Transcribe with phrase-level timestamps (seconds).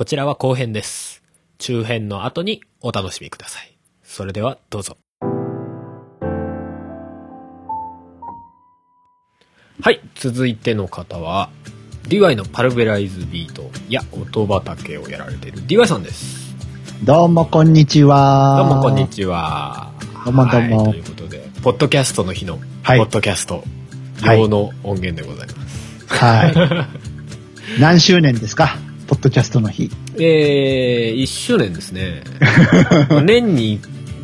[0.00, 1.22] こちらは後編です。
[1.58, 3.76] 中編の後にお楽しみください。
[4.02, 4.96] それではどうぞ。
[9.82, 11.50] はい、続いての方は、
[12.04, 16.56] DY のパルベライズビートや音畑をやられている DY さんです。
[17.04, 18.64] どうもこんにちは。
[18.66, 19.92] どうもこんにちは。
[20.24, 23.64] どうもどうもはいということで、ポッドキャストの日の、はいポッドキャスト
[24.22, 26.06] はい用の音源でございます。
[26.06, 26.54] はい。
[27.78, 28.78] 何周年ですか？
[29.10, 29.90] ポッドキャストの日。
[30.20, 32.22] えー、1周年ですね。
[33.26, 33.80] 年に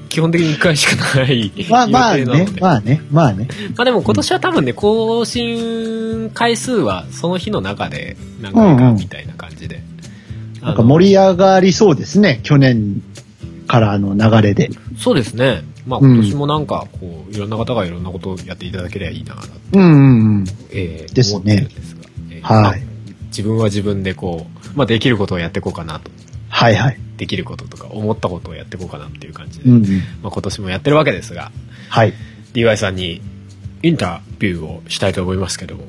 [0.08, 3.48] 基本的に1回しかない まあまあねまあね、まあね。
[3.76, 9.82] まあでも今年は多分ね、更新回数はその日の中で何回かみたいな感じで。
[10.60, 12.38] あのなんか盛り上がりそうですね。
[12.44, 13.02] 去年
[13.66, 14.70] からの流れで。
[14.96, 15.64] そうですね。
[15.84, 19.34] まあうん今年もなんか、こう、いろんな方がいろんなことをやっていただければいいな、
[19.72, 20.44] うんうんうん。
[20.70, 22.02] えーですねですが。
[22.30, 22.96] えーはいまあ
[23.36, 26.10] 自分は自分でこう、まあできることをやっていこうかなと。
[26.48, 26.98] はいはい。
[27.16, 29.82] できることとか思ったことをやっていこうかなっていう感じで、うんうん。
[30.22, 31.50] まあ今年もやってるわけですが、
[31.88, 32.12] はい。
[32.54, 33.20] DY さんに
[33.82, 35.84] インタビューをしたいと思いますけども、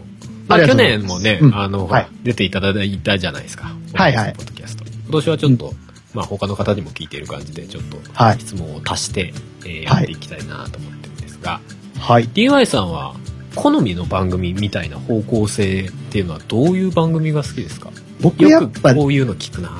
[0.47, 3.75] まあ、去年もね、うんあの、はい出ていただいたじゃないですか。
[3.93, 4.83] はいはいポッドキャスト。
[4.85, 5.73] 今年はちょっと、
[6.13, 9.33] まあ他の方にも聞いている感じで、ちょっとはい質問を足して、
[9.65, 11.59] えーはいやっていきたいなと思ってるんですが、
[11.99, 12.27] はい。
[12.29, 13.15] DY さんは
[13.55, 17.91] 好みの番組みたいな方向性っていうのはどういう番組が好きですか？
[18.21, 19.77] 僕やっぱ、こういうの聞くな、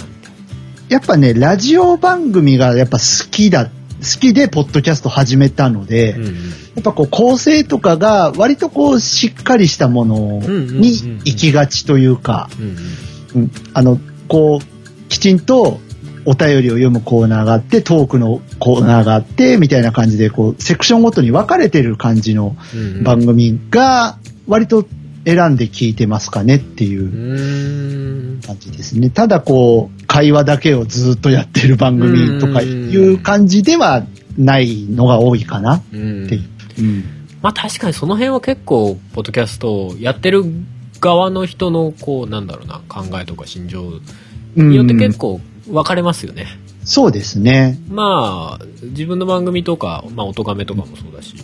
[0.89, 3.71] やっぱね、ラジオ番組がやっぱ好きだ、好
[4.19, 6.19] きでポッドキャスト始めたので、な。
[6.19, 6.33] うんうん。
[6.33, 12.49] やっぱこう構成とかが割とこうしっかりしたものに行きがちというか、
[13.73, 15.79] あの、こう、きちんと
[16.25, 22.55] お便りを読むコーナーがあって、トークのコーナーがあって、みたいな感じで、こう、セクションごとに分かれてる感じの
[23.03, 24.85] 番組が、割と
[25.27, 29.09] 選んで聞いてますかねっていう感じですね。
[29.09, 34.05] ただこう、会話だけをずっとやってる番組とかいう感じでは
[34.37, 36.43] ないのが多いかなっうんていう。
[36.79, 37.03] うん
[37.39, 40.43] まあ確かにその辺は結構、ポッドキャストをやってる
[40.99, 43.91] 側の人の、こう、なんだろうな、考えとか心情
[44.55, 46.47] によって結構分かれますよね。
[46.83, 47.77] そうですね。
[47.89, 51.35] まあ、自分の番組とか、まあ、音亀とかもそうだし、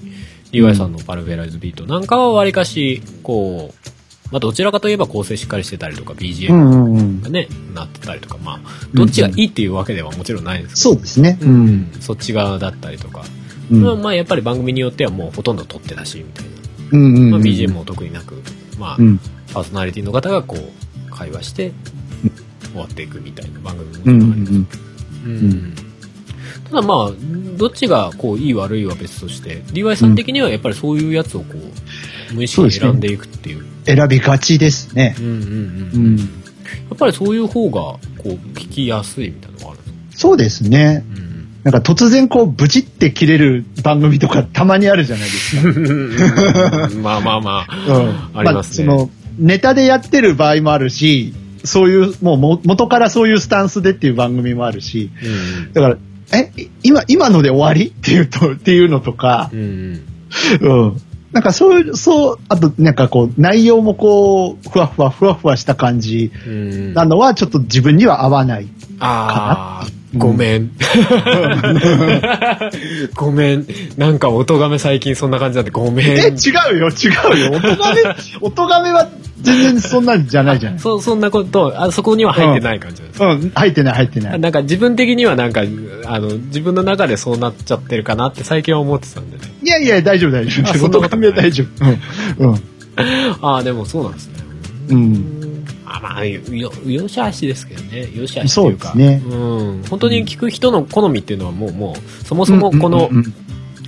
[0.53, 3.89] DY さんのパルベライズビートなんかはわりかし、こう、
[4.31, 7.29] まあどちらかといえば構成しっかりしてたりとか、う BGM んうんうんが。
[7.29, 8.59] ね、なってたりとか、まあ、
[8.93, 11.37] どっちがいいっていうわけではもちろんないですけど、そうですね。
[11.41, 11.91] ううんん。
[11.99, 13.23] そっち側だったりとか、
[13.71, 16.51] うんまあまあやっぱり番組によってはもうほとんど撮ってたし、みたいな。
[16.91, 18.41] うんうんうんまあ、BGM も特になく、
[18.77, 19.19] まあ、うん。
[19.53, 21.71] パーソナリティの方がこう、会話して、
[22.71, 24.77] 終わっていくみたいな番組もうんうんあります。
[25.25, 25.75] うん
[26.73, 27.11] ただまあ、
[27.56, 31.53] どっちがこう、いい悪いは別として、DY さん的にはやっぱりそういうやつをこ
[32.31, 33.63] う、無意識に選んでいくっていう。
[33.85, 35.16] 選びがちですね。
[35.19, 35.41] うんうんうん。
[35.41, 36.17] うん。
[36.17, 36.23] や
[36.95, 39.79] っぱりそういう方が、こう、聞きやすいみたいなのがある
[40.16, 41.06] そうですね。
[41.16, 41.23] うん
[41.63, 46.89] なんか突然こうブチって切れる番組とかたまにあるじゃないですか。
[47.01, 51.33] まあまあまあ、うんありますねそのネタでやってる場合もあるし、
[51.63, 55.97] そういうもうも元からそういうスタンスでっていう番組もあるし、うんだから
[56.33, 56.51] え
[56.83, 57.88] 今今ので終わり？
[57.95, 59.59] っていうとっていうのとか、うん
[60.61, 60.83] うん。
[60.83, 61.01] うん。
[61.31, 68.67] なんかそういうそうあとなんかこう内容もこうふわふわふわふわした感じうんなのはちょっと自分には合わない。
[68.99, 69.89] ああ、う。
[69.89, 70.72] んごめん。
[73.16, 73.66] ごめん。
[73.97, 76.07] なんか音がめ最近そんな感じなんでごめん。
[76.07, 76.31] え、違
[76.75, 77.53] うよ、違うよ。
[77.53, 78.01] 音がめ、
[78.41, 79.09] 音がめは
[79.41, 80.79] 全然そんなんじゃないじゃない。
[80.79, 83.24] そ、そんなこと、あそこには入ってない感じです。
[83.24, 84.40] うん、入ってない、入ってない。
[84.40, 85.63] なんか自分的にはなんか、
[86.06, 89.44] あの、自分の中でそうなっちゃってるかなって最近は思ってたんでね。
[89.63, 90.69] いやいや、大丈夫、大丈夫。
[90.69, 91.85] あそんなこと音がめは大丈夫。
[92.40, 92.59] うん、うん。
[93.41, 94.34] ああ、でもそうなんですね。
[94.90, 95.52] うん
[95.95, 96.41] あまあ、よ、
[96.85, 98.09] よしあしですけどね。
[98.15, 98.89] よしあしというか。
[98.89, 99.83] そうねうん。
[99.89, 103.33] 本当に聞く人の好みっていうのはもう、もう、そもそもこの、うんうんうん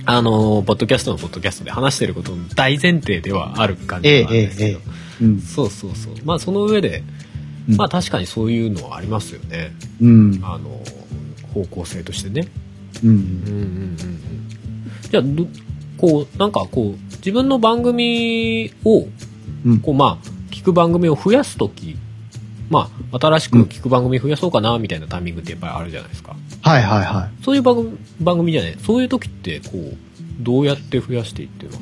[0.08, 4.68] あの、ポッドキャストのポッドキャストで話してることの大前提ではある感じええなんですけど。
[4.68, 4.78] えええ
[5.20, 6.14] えうんそうそうそう。
[6.24, 7.02] まあその上で、
[7.68, 9.72] うんまあ確かにそういうのはありますよね。
[10.00, 10.80] うんあの、
[11.52, 12.46] 方向性としてね。
[13.02, 13.62] うんうんうんうんう
[13.94, 13.98] ん。
[15.10, 15.46] じゃあ、ど
[15.96, 19.08] こう、なんかこう、自分の番組を、
[19.64, 20.35] うんこうまあ、聞
[20.66, 21.96] く番組を増やすとき、
[22.68, 26.34] まあ、新しく聞く番組増やそうかな、みたいなタイミングってやっぱりあるじゃないですか。
[26.62, 28.76] はいはいはそういう番組、番組じゃない。
[28.84, 29.96] そういう時って、こう、
[30.40, 31.78] どうやって増やしていってます？
[31.78, 31.80] い。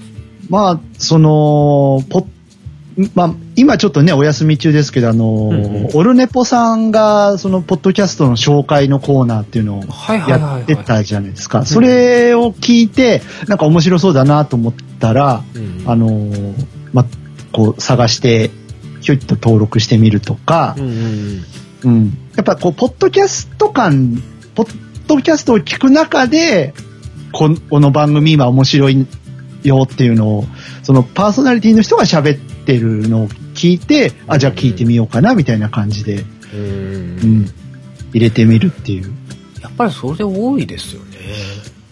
[0.51, 2.27] まあ、その、ポ
[3.15, 11.65] まあ、今ちょっとね、お休み中ですけど、あの、うんうんオルネポさんが、その、ポッドキャストの紹介のコーナーっていうのをはいやってたじゃないですか。
[11.65, 17.07] それを聞いて、なんか面白そうだなと思ったら、うんあのーま、
[17.53, 18.51] こう探して、
[19.05, 21.45] ひょいっと登録してみるとかう、んうん
[21.85, 21.91] うん。
[21.91, 22.19] うん。
[22.37, 24.23] やっぱこう、ポッドキャスト感、
[24.55, 26.73] ポッドキャストを聞く中で、
[27.33, 29.07] ここの番組今面白い
[29.63, 30.45] よっていうのを、
[30.83, 36.25] そのパーソナリティの人が喋ってるのを聞いて、あ、じゃあ聞いてみようかなみたいな感じで、
[36.55, 36.65] うんう
[37.27, 37.51] ん、
[38.15, 39.13] 入れてみるっていう。
[39.61, 41.19] やっぱりそれ多いですよね。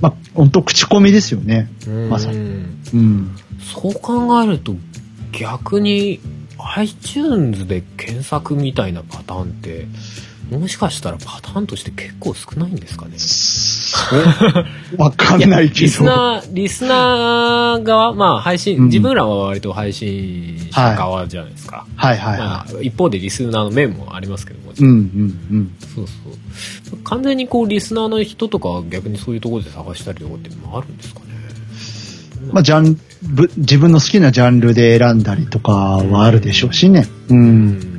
[0.01, 1.71] まあ、本当口コミですよね。
[2.09, 3.37] まさにうんうん。
[3.61, 4.75] そう考えると
[5.33, 6.21] 逆に
[6.77, 9.87] iTunes で検索みたいなパターンって
[10.51, 13.17] もしかしたらパターンとして結構少ないんですかね？
[14.99, 16.05] わかんないけリスど。
[16.05, 21.87] ナー、リスナー側、まあ配信、うん自分らは割と配信者側じゃないですか。
[21.97, 24.75] はいはいまはあ、一方でリスナーの面もありますけども、い。
[24.79, 24.95] うんうん
[25.51, 25.75] うん。
[25.95, 26.99] そうそう。
[27.05, 31.27] 完全にこうリスナーの人とかは逆にそういうところで探したりとかっていうのもあるんですかね？
[32.51, 32.99] まあ、ジャン
[33.35, 37.07] ル、自分の好きなジャンルで選んだりとかはあるでしょうしね。
[37.29, 37.35] う。
[37.35, 37.93] うんん。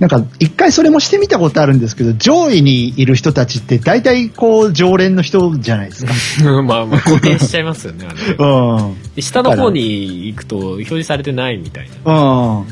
[0.00, 6.12] なんか、一回それもしてみたことあるんですけど、上位にいる人たちって大体こう、常連の人じゃないですか。
[6.62, 8.36] まあまあ固定しちゃいますよね、あれ。
[8.36, 8.96] うん。
[9.14, 12.58] で下の方に行くと表示されてないみたいな。
[12.58, 12.66] うん。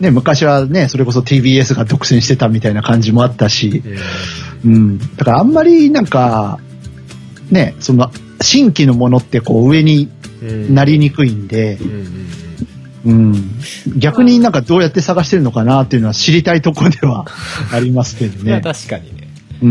[0.00, 3.82] ね、昔はね、それこそ TBS が独占してたみたいな感じもあったし、
[4.64, 4.98] うん。
[5.16, 6.60] だからあんまりなんか、
[7.50, 11.78] ね、その、新規のものってこう上にうんなりにくいんで
[13.04, 13.34] う、ん。
[13.96, 17.26] 逆になんかどうやって探してるのかなっていうのは知りたいところでは
[17.72, 18.60] ありますけどね。
[18.62, 19.28] 確かにね。
[19.62, 19.70] うん。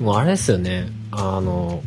[0.00, 0.04] うん。
[0.04, 0.88] もうあれですよね。
[1.10, 1.82] あの、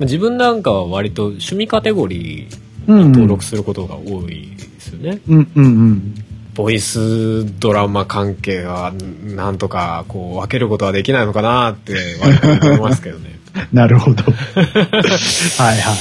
[0.00, 3.12] 自分なんかは割と趣味カテゴリーうん。
[3.12, 5.20] 登録することが多いですよね。
[5.28, 6.14] うんうんうん。
[6.54, 8.92] ボイスドラマ関係は
[9.24, 13.39] なんとかこう分けることはできないのかなって割と思いますけどね。
[13.72, 14.22] なるほど。
[14.22, 15.94] はいはいは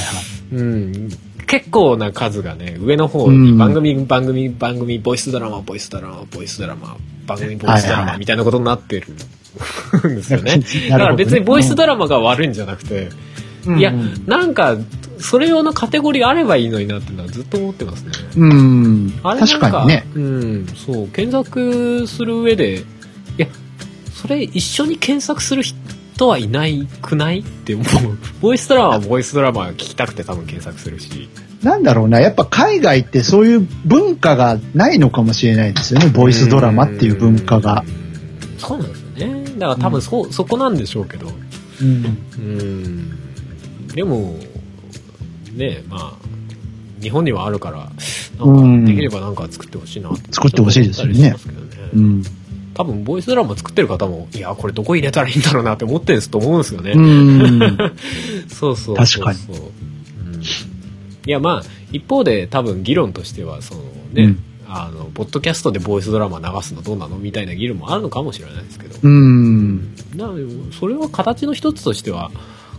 [0.54, 0.56] い。
[0.56, 1.10] うん。
[1.48, 9.08] 結構な数がね、上の方うんに番組、番組、番組、ボイスドラマ、ボイスドラマ、ボイスドラマ、番組、ボイスドラマみたいなことになってる
[10.12, 10.62] んですよ ね。
[10.90, 13.10] だから別にボイスドラマが悪いんじゃなくて、
[13.78, 14.78] いやうん、なんか、
[15.20, 18.12] それ用のカテゴリーあればいいのになってのはずっと思ってますね。
[18.38, 19.20] うん。
[19.24, 20.06] あれ確かにね。
[20.16, 22.84] うん、そう、検索する上で、い
[23.38, 23.48] や、
[24.14, 25.76] それ一緒に検索する人
[26.28, 27.86] はいないくないって思う。
[28.42, 31.30] ボイスドラマはボイスドラマ聞きたくて多分検索するし。
[31.64, 36.08] なんだろうな、やっぱ海外ってそういう文化がないのかもしれないですよね。
[36.08, 37.84] ボイスドラマっていう文化が。
[37.86, 38.58] うん。
[38.58, 39.44] そうなんですよね。
[39.58, 41.28] だから多分そ、そこなんでしょうけど。
[41.82, 42.18] うん。
[42.38, 43.20] うん。
[43.94, 44.38] でも、
[45.54, 46.14] ねまあ、
[47.02, 47.90] 日本にはあるから、うん
[48.40, 51.36] なんかできればなんか作ってほしいな作ってほしいですよね
[51.94, 52.24] うん。
[52.74, 57.78] 多分ボイスドラマ作ってる方もいやこれどこ入れたらいいんだろうなって思ってるんですと思うんですよね、うん。
[58.48, 59.40] そうそう確かに。
[59.40, 60.44] そう、うん、い
[61.26, 63.82] やまあ一方で多分議論としてはその
[64.14, 64.40] ね、うん。
[64.72, 69.96] あのポッドキャストでボイスドラマ流すのどうなのみたいな議論もあるのかもしれないですけど、うん。
[70.16, 70.44] なので
[70.80, 72.30] それは形の一つとしては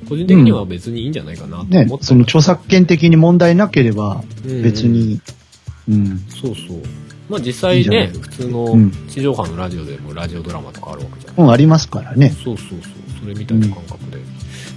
[0.08, 4.62] 個人的には別にいいんじゃないかなとね思っ、て、その著作権的に問題なければ、うん。
[4.62, 5.20] 別に、
[5.88, 6.18] うん。
[6.28, 6.82] そうそう
[7.30, 8.90] まあ実際いいいね普通のうん。
[9.08, 12.30] 地上波のラジオでもラジオドラマとかあるわけじゃないうん、ありますからね。
[12.30, 12.78] そうそうそう。
[13.20, 14.18] それみたいな感覚で、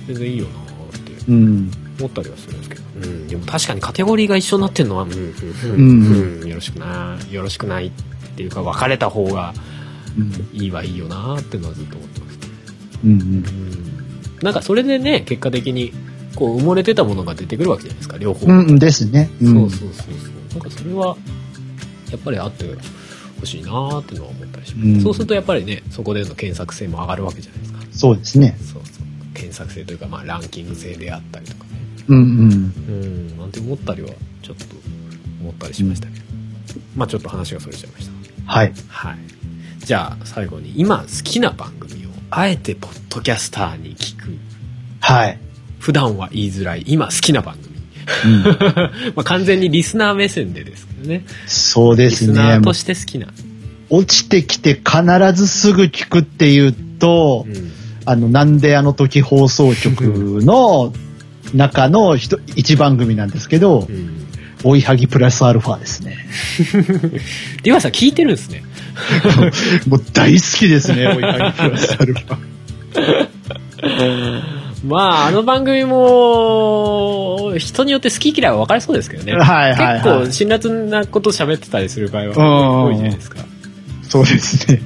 [0.08, 1.32] 全然いいよなーって。
[1.32, 1.72] うん。
[2.00, 7.92] 思ったりはするんですけど、うん、でも確かにカテゴリーが一緒になってるのは、うんうんううんよろしくないよろしくないっ
[8.36, 9.54] ていうか分かれた方が
[10.18, 10.32] うん。
[10.54, 12.40] いいはいいよなーっていうのはずっと思ってます、
[13.04, 13.12] うん。
[13.12, 13.44] うん、
[14.42, 15.92] なんかそれでね結果的に
[16.36, 18.18] こう埋もれてたものが出てくるわけじゃないですか。
[18.18, 18.60] 両方、うん。
[18.60, 19.30] うんですね。
[19.42, 19.70] うん。
[19.70, 20.62] そうそうそうそう。
[20.62, 21.16] なんかそれは
[22.14, 22.66] やっぱりあって
[23.40, 25.02] ほしいなーっていうのは思ったりします、うん。
[25.02, 27.80] そうするとやっぱりねそこでの検索性も上がるわけじゃないですか。
[27.92, 28.56] そうですね。
[28.60, 29.04] そうそう。
[29.34, 31.70] 検索性というか、まあ、ランキング性であったりとかね。
[32.08, 32.74] うんうん。
[32.88, 33.38] うん。
[33.38, 34.10] なんて思ったりは
[34.42, 34.66] ちょっと
[35.42, 36.26] 思ったりしましたけど、
[36.96, 38.52] まあちょっと話がそれちゃいました。
[38.52, 38.74] はい。
[38.88, 39.18] はい。
[39.80, 44.30] じゃあ最後に今好きな番組をあえてポッドキャスターに聞く。
[45.00, 45.40] はい。
[45.80, 47.74] 普段は言いづらい今好きな番組。
[48.26, 48.44] うん、
[49.16, 52.62] まあ完全にリスナー目線でですねそうですリスナねー。
[52.64, 53.28] として好きな、
[53.90, 57.72] 落ちてきて必ずすぐ聞くっていうと、うん
[58.06, 60.02] あの、なんであの時放送局
[60.44, 60.94] の
[61.54, 64.28] 中の一一番組なんですけどう、ん、
[64.64, 66.18] 追いはぎプラスアルファですね。
[67.64, 68.64] リワさん聞いてるんですね
[69.88, 72.38] もう大好きですね、追いはぎプラスアルファ。
[74.86, 83.44] まああの番組も人によって好き嫌いは分かれそうですけどね はいはいはい結構辛辣なこと喋ってたりする場合うんは多いじゃないですか
[84.14, 84.80] そうですね。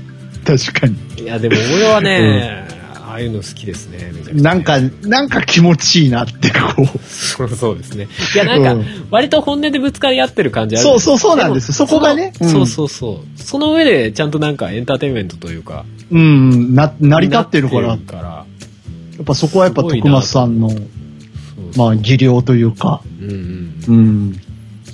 [0.45, 1.23] 確かに。
[1.23, 2.65] いやでも俺はね、
[3.05, 6.97] ああいうの好きですね、めちゃくちゃねなんか、なんか気持ちいいなって、こう。
[7.03, 8.07] そうですね。
[8.33, 10.83] いや、なんかうん、割と本音でぶつかり合ってる感じある。
[10.83, 13.41] そうそうそうなんですもそこがねうんそうそうそう。
[13.41, 18.45] その上で、ちゃんとなんかエンターテインメントというか、うん、な、成り立ってるから、やなってるから。
[19.21, 20.71] っぱそこはやっぱ徳松さんの、
[21.75, 23.73] まあ、技量というか、うんうん。
[23.87, 23.91] う
[24.31, 24.33] ん。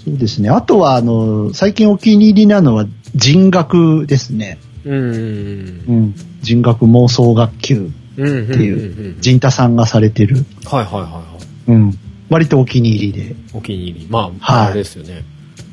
[0.06, 0.50] そうですね。
[0.50, 4.60] あとは、あの、最近お気に入りなのは人学ですね。
[4.86, 6.15] うんうんうん。
[6.42, 8.27] 人学妄想学級、うん。
[8.27, 8.44] うん。
[8.46, 10.46] っていう陣太さんがされてる。
[10.65, 11.24] はいはいはいは
[11.68, 11.72] い。
[11.72, 11.94] うん。
[12.30, 13.36] 割とお気に入りで。
[13.53, 14.08] お気に入り。
[14.10, 15.24] まあ、はいあれですよね。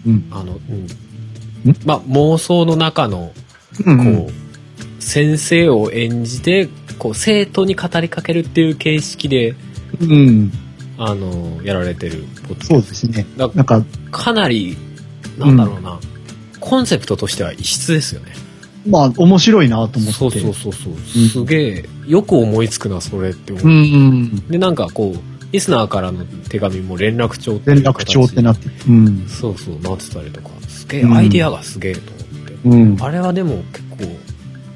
[0.07, 0.29] うん。
[0.31, 0.87] あの、うん。
[1.85, 3.33] まあ、妄想の中の、
[3.85, 6.69] うんこう、先生を演じて、
[7.01, 9.57] こう、生徒に語りかけるっていう形式で、
[10.01, 10.53] うん。
[10.99, 12.25] あの、やられてる
[12.63, 13.27] そうですね。
[13.39, 14.77] だなんか、かなり、
[15.39, 15.99] なんだろうな、
[16.61, 18.33] コンセプトとしては異質ですよね。
[18.87, 20.13] まあ、面白いなと思って。
[20.13, 20.93] そうそうそうそう。
[20.93, 23.65] うんすげえ、よく思いつくな、それって思う。
[23.65, 23.77] うんう
[24.37, 24.49] ん。
[24.49, 25.19] で、なんかこう、
[25.53, 28.69] リスナーからの手紙も連絡帳ってい連絡帳ってなって。
[28.89, 29.27] うん。
[29.27, 32.55] そうそう、なってたりとか、すげえ、アイディアがすげえと思って。
[32.65, 33.03] うん。
[33.03, 33.90] あれはでも結構、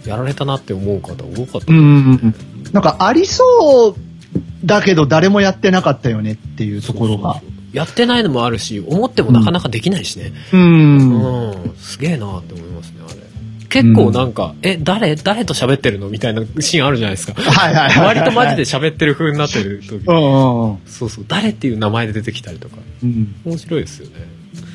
[0.07, 1.73] やられたなって思う方多かった。
[1.73, 1.89] うんうんう
[2.27, 2.35] ん。
[2.73, 7.41] なんか、ありそうだけど誰もやってなかったよねっていうところが
[7.73, 10.33] やってないのもあるし、思ってもなかなかできないしね。
[10.53, 11.51] うん。
[11.51, 13.25] うん、すげえなって思いますね、あれ。
[13.69, 17.35] 結構なんか、え、誰誰と喋ってるのみたいなシーンあるじゃないですか。
[17.35, 18.07] はいはいはい。
[18.07, 19.97] 割とマジで喋ってる風になってる時。
[20.07, 20.79] うんうんうん。
[20.87, 22.77] そうそう、誰っていう名前で出てきたりとか。
[23.03, 23.35] うん。
[23.45, 24.13] 面白いですよね。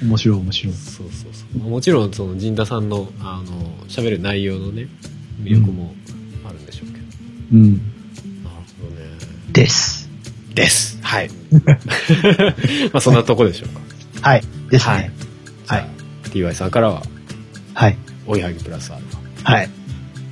[0.04, 0.74] 面白い面白い。
[0.74, 1.60] そうそうそう。
[1.60, 4.88] まあもちろん、その、陣田さんの、あの、喋る内容のね、
[5.42, 5.94] 魅力も
[6.46, 7.06] あるんでしょうけど。
[7.54, 7.74] うん。
[7.74, 7.84] なる
[8.82, 9.10] ほどね。
[9.52, 10.10] です。
[10.54, 11.00] です。
[11.02, 11.30] はい。
[12.92, 13.70] まあ、そんなとこでしょう
[14.22, 14.30] か。
[14.30, 14.44] はい。
[14.70, 15.12] ですはいね。
[15.68, 17.04] じゃあ TY さんからは、
[17.74, 17.98] はい。
[18.28, 19.70] 追いはぎプラスアルファはい。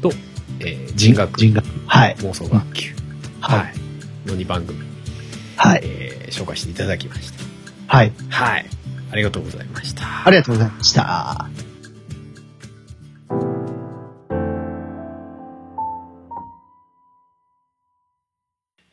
[0.02, 0.12] と、
[0.60, 1.66] えー、人学人学。
[1.88, 2.16] はい。
[2.20, 2.90] 妄想学級、
[3.40, 3.74] はいはい。
[4.28, 4.80] の2番組、
[5.56, 5.82] はい。
[5.84, 7.44] えー、紹介していただきました。
[7.88, 8.12] はい。
[8.30, 8.66] はい。
[9.12, 10.28] ありがとうございました。
[10.28, 11.67] ありがとうございました。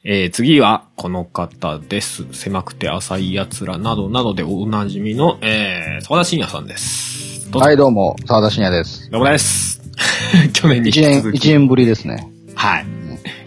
[0.06, 2.26] えー、次は、この方です。
[2.34, 7.48] 狭くて浅い奴らなどなどでおなじみの、えー、沢田信也さんです。
[7.52, 9.10] はい、どうも、沢田信也です。
[9.10, 9.80] どうもです。
[10.52, 11.36] 去年に引き続き。
[11.36, 12.28] 一年ぶりですね。
[12.54, 12.86] はい。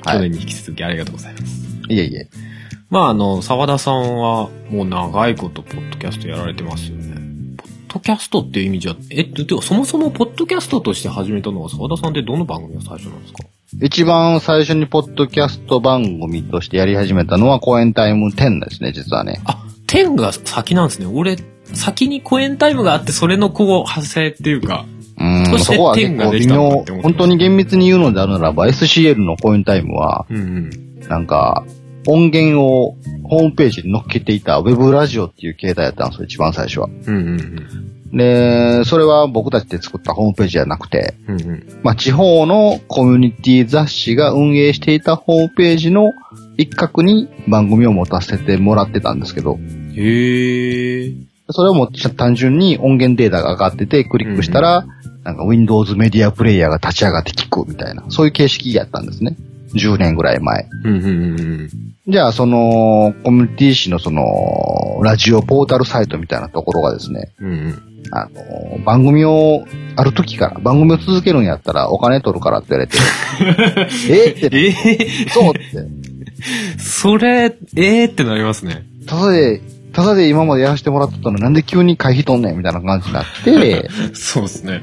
[0.04, 0.18] はい。
[0.18, 1.68] 去年に引き続きありがとうございます。
[1.90, 2.28] いえいえ。
[2.90, 7.18] まあ、あの、沢田さんは、もう長いこと、ポッドキャストやられてますよね。
[7.58, 13.44] ポッドキャストっていう意味じゃ、え、ででもそもそもポッドキャストとして始めたのは、沢田さんってどの番組が最初なんですか？
[13.74, 19.42] 一番最初にポッドキャスト番組としてやり始めたのは公演タイム10ですね、実はね。
[19.46, 21.06] あ、10が先なんですね。
[21.06, 21.38] 俺、
[21.74, 24.86] 先にコエンタイムがあって、それのこう、派生っていうか、
[25.18, 31.00] うーん、そこは結10が構微妙本当に厳密に言うのであるならば、SCL の公演タイムは、うんうん。
[31.10, 31.66] なんか、
[32.08, 36.88] 音源をホームページに載っけていたウェブラジオっていう形態やったんですよ、一番最初は。
[37.06, 41.42] うんうんで、それは僕たちで作ったホームページじゃなくて、うん。
[41.42, 41.80] うんうん。
[41.84, 46.14] まあ、地方のコミュニティ雑誌が運営していたホームページの
[46.58, 49.60] 一角に番組を持たせてもらってたんですけど、
[49.96, 51.14] へえ。
[51.50, 54.86] それをもう単純に音源データが上がってて、クリックしたら、
[55.24, 59.36] なんか Windows メディアプレイヤーが立ち上がって聞くみたいな、そういう形式やったんですね。
[59.74, 60.68] 10年ぐらい前。
[60.84, 61.70] うんうんうんうん。
[62.08, 67.84] じゃあ、その、コミュニティ誌のその、ラジオポータルサイトみたいなところがですね、うんうん。
[68.12, 72.98] あの、番組を、ある時から、番組を続けるんやったらお金取るからって言われて、
[74.10, 74.68] えーって、え
[75.26, 78.86] えそうって、それ、ええってなりますね。
[79.06, 79.62] ただで、
[79.94, 84.82] ただで今までやらせてもらってたのになんで急に会費取んねんみたいな感じになって、 そうですね。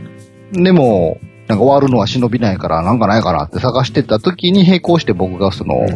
[0.53, 5.87] でも、なんか終わるのは忍びないから、なんかないかなって探してた時に並行して僕がその、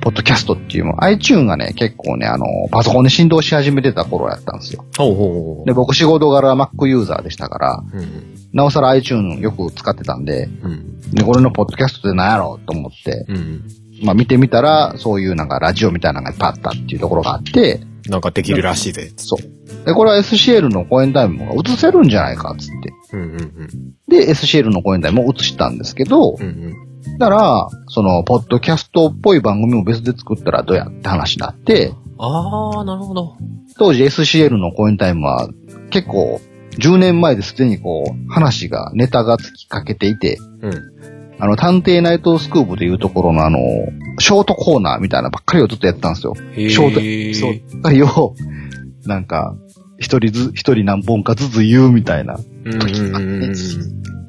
[0.00, 4.84] ポッドキャストっていうもの、iTune がね、結構ね、あの、パソコンで振動し始めてた頃やったんですよ。
[4.98, 5.66] ほうほうほう。
[5.66, 8.34] で、僕仕事柄 Mac ユーザーでしたから、うんうん。
[8.52, 11.00] なおさら iTune よく使ってたんで、うん。
[11.10, 13.64] で、これのポッドキャストって何やろうと思って、うん。
[14.04, 19.10] まあ見てみたら、そういうなんかラジオみたいなのがいっぱいあったっていうところがあって、なんかできるらしいぜ。
[19.16, 19.53] そう。
[19.84, 22.92] で、これは SCL の公演タイムが映せるんじゃないかっつって。
[23.12, 23.94] うんうんうん。
[24.08, 27.18] で、SCL の公演タイムを映したんですけど、うんうん。
[27.18, 33.36] だから、その、ポッドキャストっぽい番組も別で作ったらどうやって話になって、あー、なるほど。
[33.76, 35.48] 当時 SCL の公演タイムは
[35.90, 36.40] 結構、
[36.78, 40.94] 10年前ですでにこう、話が、ネタがつきかけていて、うん。
[41.38, 43.58] あの、探偵ナイトスクープでいうところのあの、
[44.18, 46.34] ショートコーナーみたいなばっかりをずっとやってたんですよ。
[46.52, 48.34] へショート、ーそう、ばっかりを、
[49.06, 49.56] なんか、
[49.98, 52.38] 一人ず、一人何本かずつ言うみたいな。
[52.64, 53.54] うんうんうんうん。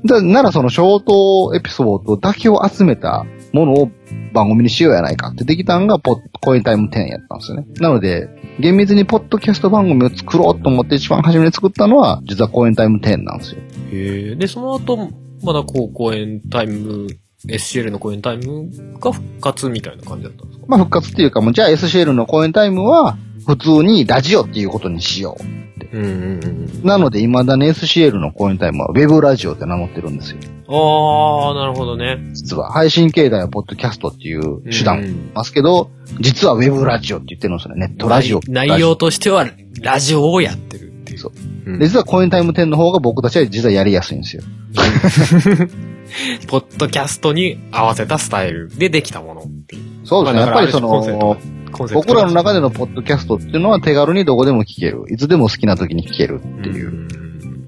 [0.05, 3.89] だならそのショートエピソードだけを集めたものを
[4.33, 7.65] 番組にしようやないかってできたんが、ポッ、コインタイム10やったんですよね。
[7.79, 8.29] なので、
[8.59, 13.61] 厳密にポッドキャスト番組を作ろうと思って一番初めに作ったのは、実はコインタイム10なんですよ。
[13.91, 14.35] へえ。
[14.35, 15.09] で、その後、
[15.43, 17.07] まだこう、公演タイム、
[17.47, 20.65] SCL の公演タイムが復活みたいな感じだったんですか？
[20.67, 25.37] まあ復活っていうか、もうじゃあ SCL の公演タイムは、普通にラジオっていうことにしよ
[25.91, 26.81] うんうんうん。
[26.83, 26.85] う。
[26.85, 30.39] なので、未だに SCL の公演タイムはウェブラジオって名乗ってるんですよ。
[30.67, 32.17] あー、なるほどね。
[32.33, 32.71] 実は。
[32.71, 37.87] 配信形態はポッドキャストっていう手段うんますけど、実はウェブラジオって言ってるんですよね。
[37.87, 38.39] ネットラジオ。
[38.47, 39.47] 内内容としては、
[39.81, 41.19] ラジオをやってるっていう。
[41.19, 44.43] そううんで実はコインタイム10の方が僕たちは実はやりやすいんですよ。
[46.47, 49.81] ポッドキャストに合わせたスタイルでできたものっていう。
[50.05, 50.41] そうですね。
[50.41, 51.37] まあやっぱりその、
[51.93, 55.05] 僕らの中でのポッドキャストっていうのは手軽にどこでも聞ける。
[55.09, 57.07] いつでも好きな時に聞けるっていううん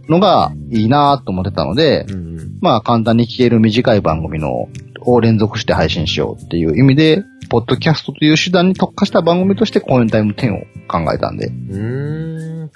[0.08, 2.28] のがいいなと思ってたので、うん
[2.60, 4.68] まあ簡単に聞ける短い番組の
[5.02, 12.72] を連続して配信しようっていう意味で、ポッドキャストという手段に特化した番組としてコインタイム10を考えたんで、うーん。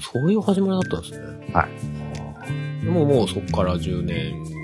[0.00, 1.26] そういう始まりだったんですね。
[1.54, 2.84] はいい。
[2.84, 4.59] でももうそっから10年以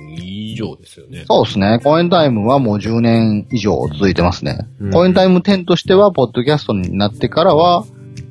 [0.57, 1.25] 上ですよね。
[1.29, 1.79] そうですね。
[1.85, 4.67] コインタイムはもう10年以上続いてますね。
[4.81, 7.85] うんコインタイム10としては、ポッドキャストになってからは、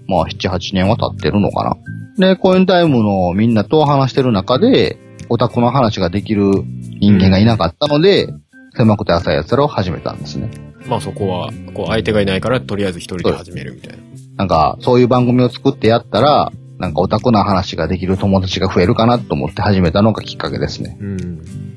[0.08, 1.64] まあ7、8年は経ってるのか
[2.18, 2.28] な。
[2.34, 4.98] で、コインタイムのみんなと話してる中で、
[5.30, 6.52] オタクの話ができる
[7.00, 8.34] 人間がいなかったので、
[8.76, 10.50] 狭くて浅い奴らを始めたんですね。
[10.88, 14.04] まあそこは、こう相手がいないからとりあえず一人で始めるみたいな。
[14.38, 20.98] なんか、そういう番組を作ってやったら、なんかオタクな話ができる友達が増えるかなと思って始めたのがきっかけですね。
[21.00, 21.75] うん。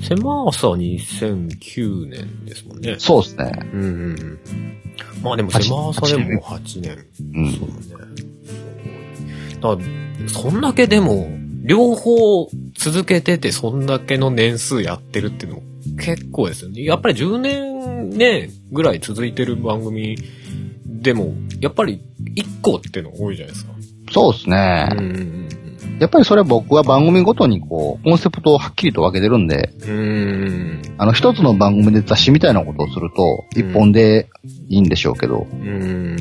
[0.00, 0.16] 狭
[0.52, 2.96] さ2009年ですもんね。
[2.98, 3.52] そうですね。
[3.72, 4.38] うんうんうん。
[5.22, 7.06] まあでも狭さでも8年。
[7.34, 8.20] うんそうだね。
[9.60, 9.76] だ
[10.28, 11.28] そんだけでも、
[11.62, 15.62] 両方続けてて、そんだけの年数やってるっていうの
[15.98, 16.82] 結構ですよね。
[16.82, 20.16] やっぱり10年ね、ぐらい続いてる番組
[20.86, 22.00] でも、やっぱり
[22.34, 23.72] 1個っていうのが多いじゃないですか。
[24.12, 24.88] そうですね。
[24.92, 25.48] うんうん
[26.00, 29.90] やっぱりそれは僕は番組ごとにこう、コンセプトをはっきりと分けてるんで、うん。
[29.90, 30.82] うん。
[30.96, 34.28] あの、一つの番組で雑誌みたいなことをすると、うん一本で
[34.68, 36.16] いいんでしょうけど、うん。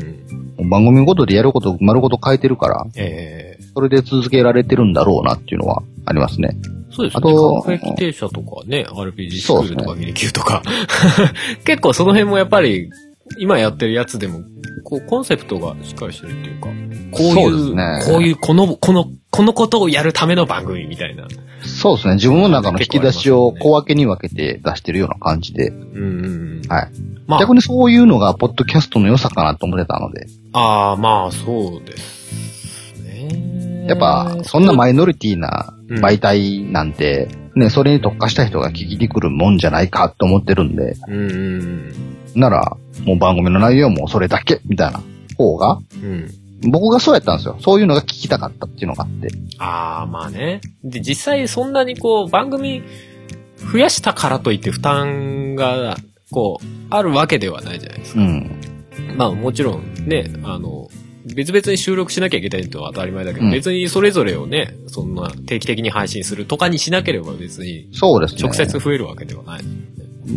[0.70, 6.58] 番組ごとでやることを丸ごと変えてるから、ええそれで続けられてるんだろうなっていうのはありますね。
[6.92, 7.18] そうですね。
[7.18, 10.62] あと学歴停車とかね、RPG スクールとかギリキューとか。
[11.63, 12.89] 結構その辺もやっぱり、
[13.38, 14.42] 今やってるやつでも、
[14.84, 16.68] こう、コンセプトがしっかりしてるっていうか、
[17.12, 21.28] こういう、そうねこういう、この、この、このことをやるための番組みたいな。
[21.62, 22.15] そうですね。
[22.15, 26.62] 自分の中の引き出しを小分けに分けて出してるような感じで、うんうんうん。
[26.68, 26.92] はい。
[27.28, 33.86] まあ、逆にそういうのが、ポッドキャストの良さかなと思ってたので、ああ、まあ、そうですね。
[33.88, 37.28] やっぱ、そんなマイノリティなうん媒体なんて、
[37.60, 41.93] ね、それに特化した人が聞きに来るもんじゃないかと思ってるんで、うんうん
[42.36, 45.02] なら、もう番組の内容もそれだけ、みたいな
[45.38, 46.32] 方が、うん。
[46.63, 46.72] うん。
[46.72, 47.58] 僕がそうやったんですよ。
[47.60, 49.30] そういうのが聞きたかったっていうのがあって。
[49.58, 50.62] ああ、まあね。
[50.84, 52.84] で、実際そんなにこう、番組
[53.72, 55.98] 増やしたからといって負担が、
[56.32, 58.22] こう、あるわけではないじゃないですか。
[58.22, 58.52] うん。
[59.17, 60.89] まあもちろんね、あの、
[61.36, 68.42] 別々に収録しなきゃいけないのは当たり前だけど、うん別にそれぞれをね、そんな定期的に配信するとかにしなければ別にそうですね。
[68.44, 69.62] 直接増えるわけではない。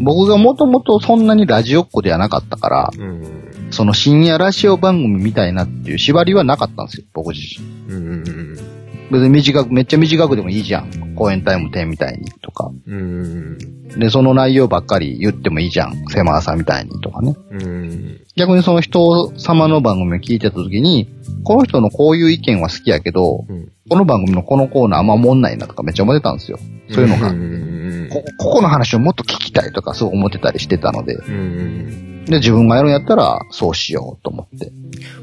[0.01, 3.69] 僕がもともとそんなにラジオっ子ではなかったから、うん。
[3.71, 7.95] その深夜ラジオ番組みたいなっていう縛りはなかったんですよ、僕自身。
[7.95, 8.72] うんうん
[9.13, 11.15] 別に短く、めっちゃ短くでもいいじゃん。
[11.15, 12.71] 公演タイム10みたいにとか。
[12.87, 12.95] うん。
[12.95, 13.59] うん
[13.99, 16.07] で、その内容ばっかり言ってもいいじゃん。
[16.09, 17.37] 狭さみたいにとかね。
[17.51, 17.63] うん。
[17.63, 18.21] うん。
[18.37, 21.09] 逆にその人様の番組を聞いてた時に、
[21.45, 23.71] この人のこういう意見は好きやけど、うん。
[23.91, 26.59] この番組のこのコーナーあんま思んないなとかめっちゃ思ってたんですよ。
[26.91, 31.35] そういうのがうんうんこ、ここの話をもっと聞きたいとかそう思ってたりしてたので、うん。
[31.35, 32.25] うん。
[32.25, 34.73] で、自分がやるんやったらそうしようと思って。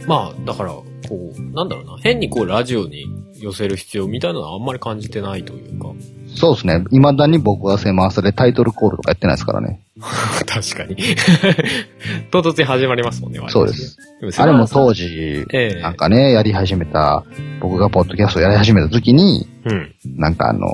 [0.06, 1.97] まあ、だから、こう、なんだろうな。
[2.02, 3.06] 変にこう、ラジオに
[3.39, 5.89] 寄せる必要みたいなのはあんまり感じてないというか。
[6.36, 6.84] そうですね。
[6.91, 9.82] 未だに僕は狭さでタイトルコールとかやってないですからね。
[10.45, 10.95] 確かに。
[12.32, 13.97] 唐突に始まりますもんね、そうです。
[14.21, 14.43] 割とね。
[14.43, 15.10] あれも当時。
[15.10, 17.23] 時、ええなんかね、やり始めた、
[17.60, 19.95] 僕がポッドキャストをやり始めた時に、うん。
[20.15, 20.67] なんかあの、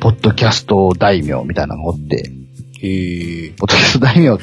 [0.00, 2.30] ポッドキャスト大名みたいなのがおって、
[2.80, 3.50] へえ。
[3.56, 4.38] ポッドキャスト大名、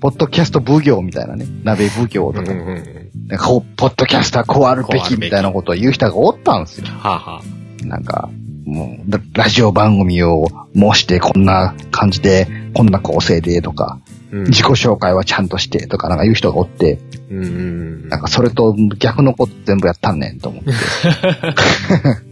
[0.00, 3.01] ポッドキャスト奉行みたいなね、鍋奉行とか、うんうんうん。
[3.14, 6.86] なんかこうポッドキャスターこうあるべききみたいなことを言う人がおったんですよ。
[6.86, 7.86] はあ、はあ。
[7.86, 8.30] なんか、
[8.64, 14.12] もう、ララジオ番組を申してこんな感じで、こんな構成でとか、うん
[14.44, 16.98] 自己紹介はちゃんとしてとかなんか言う人がおって、
[17.30, 20.70] うんうんなんかそれと逆のこと全部やったんねんと思って。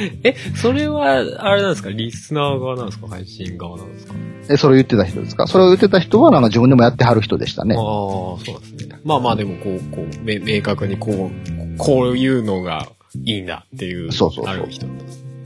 [0.24, 1.90] え、それは、あれなんですか？
[1.90, 3.08] リスナー側なんですか？
[3.08, 4.14] 配信側なんですか？
[4.50, 5.46] え、それを言ってた人ですか？
[5.46, 7.82] それを言ってた人は、なんか自分でもやってはる人でしたねああ、。
[7.82, 8.98] そうですね。
[9.04, 12.88] まあまあでも、こう、こう、め明確にこう、こういうのが
[13.24, 14.86] いいんだっていう、そうそうそうある人。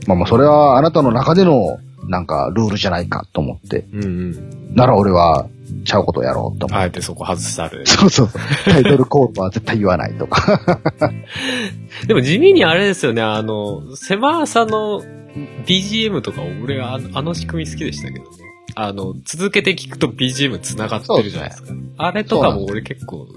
[0.07, 4.73] まあまあ、それはあなたの中での、なんか、ルールじゃないかと思って、うんうん。
[4.75, 5.47] なら俺は、
[5.83, 6.83] ちゃうことやろうと思って。
[6.83, 7.85] あえてそこ外したる。
[7.85, 8.41] そうそうそう。
[8.65, 10.59] タイトルコードは絶対言わないとか。
[12.07, 15.03] でも地味にあれですよね、あの、狭さの
[15.65, 18.29] BGM とか俺はあのあの仕組み好きでしたけどね。
[18.75, 21.73] あの、続けて聞くと BGM 繋がってるじゃないですか。
[21.97, 23.27] あれとかも俺結構、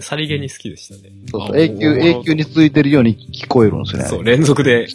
[0.00, 1.12] さりげに好きでしたね。
[1.30, 4.08] そうそうあ永久、永久に続いてるように聞こえるんですよね。
[4.08, 4.88] そう、連続で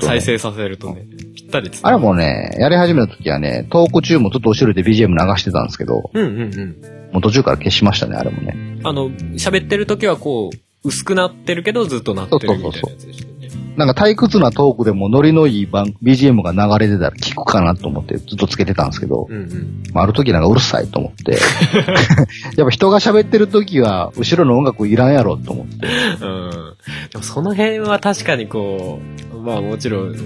[0.00, 2.08] 再生させるとね、ぴったり繋あれがる。
[2.08, 7.12] もね、やり始めた時はね、トーク中もちょっと後ろで BGM 流してたんですけど、うんうんうん。
[7.12, 8.80] もう途中から消しましたね、あれもね。
[8.84, 13.37] あの、喋ってる時はこう、薄くなってるけどずっとなってるみたいなやつでしたよね。
[13.78, 19.82] なんか退屈なトークでもノリのいい番 BGM が流れてたら聞くかなと思ってずっとつけてたんですけど、うんうん。
[19.94, 21.38] まあ、ある時なんかうるさいと思って、
[22.58, 25.86] やっぱ人が喋ってる時は後ろの音楽いらんやろと思って、
[26.20, 26.50] うん。
[27.12, 28.98] でもその辺は確かにこ
[29.32, 30.16] う、まあもちろん、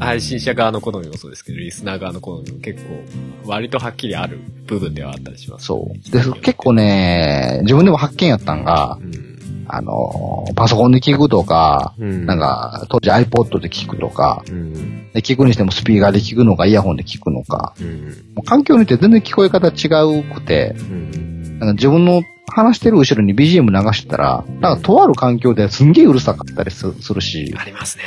[0.00, 3.04] 配信者側の好みもそうですけど、リスナー側の好みも結構、
[3.44, 5.66] 割とはっきりある部分ではあったりします。
[5.66, 6.10] そう。
[6.10, 9.25] で、結構ね、自分でも発見やったんがう、ん。
[9.68, 12.26] あの、パソコンで聞くとか、うん。
[12.26, 15.12] なん、か、当時 iPod で聞くとか、うん。
[15.12, 18.06] で聞くにしてもスピーカーで聞くのか、イヤホンで聞くのか、うん。
[18.34, 21.58] もう環境によって全然聞こえ方違うくて、うん。
[21.58, 28.04] なんか自分の話してる後ろに BGM 流してたら、なんかとある環境ですんげえうるさかったりすするし、ありますね。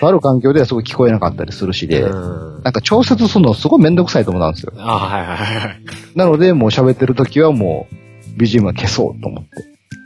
[0.00, 2.62] とある環境ではすごい聞こえなかったりするしで、うん。
[2.62, 4.72] なんか調節するのすごいめんどくさいと思ったんですよ。
[4.76, 5.82] あはいはいはいはい。
[6.14, 7.88] なのでもう喋ってる時はも
[8.36, 9.50] う BGM は消そうと思って。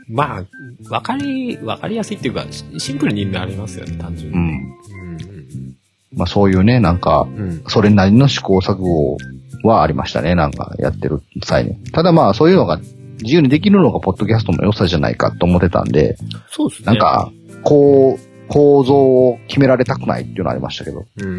[0.07, 4.37] まあ、わかり、わかりやすいっていうか、シシンプルになりますよね、単純に。
[4.37, 4.45] うん。
[4.45, 5.75] うん。
[6.13, 7.27] まあそういうね、なんか。
[7.67, 9.17] それなりの試行錯誤
[9.63, 11.75] はありましたね、なんかやってる際に。
[11.91, 12.79] ただまあそういうのが
[13.21, 16.17] 自由にできるのがポッドキャストの良さじゃないかと思ってたんで、
[16.49, 16.85] そうですね。
[16.85, 17.31] なんか、
[17.63, 21.05] こう、構造を決められたくないっていうのはありましたけど。
[21.17, 21.33] うんうん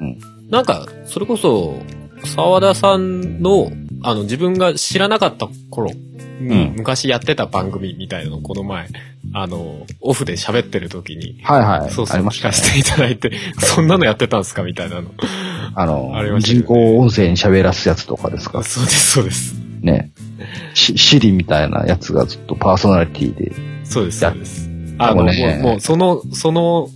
[0.00, 0.18] うん
[0.48, 1.74] なんか、それこそ、
[2.24, 3.70] 沢田さんの、
[4.02, 5.96] あの、自分が知らなかった頃に、
[6.40, 8.88] うん昔やってた番組みたいなのをこの前、
[9.32, 11.90] あの、オフで喋ってる時に、はいはい。
[11.90, 12.54] そうそう、ありましたね。
[12.54, 15.10] 聞かせていただいて、そんなのやってたんですかみたいなの。
[15.74, 18.62] あの、 あね人工音声に喋らすやつとかですか？
[18.62, 19.54] そうです、そうです。
[19.80, 20.10] ね。
[20.74, 23.52] し、シリみたいなやつがずっとパーソナリティで。
[23.84, 24.70] そうです、やそうです。
[24.98, 26.88] あの、もう、もう、その、その、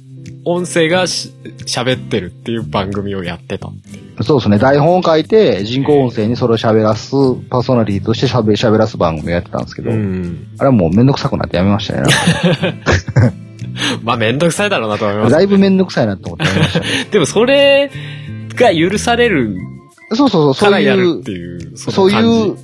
[0.44, 1.32] 音声がし
[1.66, 4.24] 喋ってるっていう番組をやってたっていう。
[4.24, 4.58] そうですね。
[4.58, 7.10] 台本を書いて、人工音声にそれを喋らす、
[7.48, 10.48] パーソナリティとして喋喋らす番組をやってたんですけど、うん。
[10.58, 12.02] あれはもうめんどくさくなってやめましたね。
[14.02, 15.32] まあ、めんどくさいだろうなと思います。
[15.32, 16.86] だいぶめんどくさいなと思ってやめましたね。
[17.10, 17.90] でも、それ
[18.54, 19.56] が許される
[20.14, 22.56] そうそうそう、そういうやるって、いう、そそういう、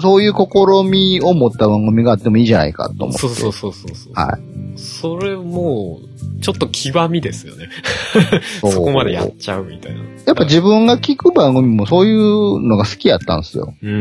[0.00, 3.18] そういう試みを持った番組があってもいいじゃないかと思って。
[3.18, 4.12] そうそうそうそうそう。
[4.14, 4.78] はい。
[4.78, 6.05] それもう、
[6.40, 7.68] ちょっと極みですよね。
[8.60, 10.00] そこまでやっちゃうみたいな。
[10.26, 13.74] やっぱ自分が聞く番組もそういうのが好きやったんですよ。
[13.82, 13.94] うんう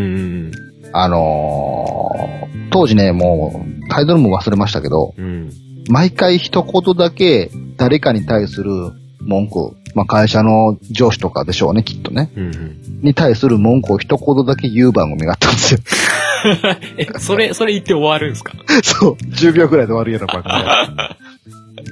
[0.50, 0.52] ん
[0.94, 5.26] あのー当時ね、もうタイトルも忘れましたけど、うん。
[5.26, 5.50] うん。
[5.90, 8.72] 毎回一言だけ誰かに対する
[9.22, 12.32] 文句、まあ会社の上司とかでしょうね、きっとね。
[12.36, 12.78] うんうん。
[13.02, 15.80] に対する文句を一言だけ言う番組があったんですよ。
[16.98, 18.54] え、それ、それ言って終わるんですか？
[18.84, 21.25] そう、10秒くらいで終わるような番組。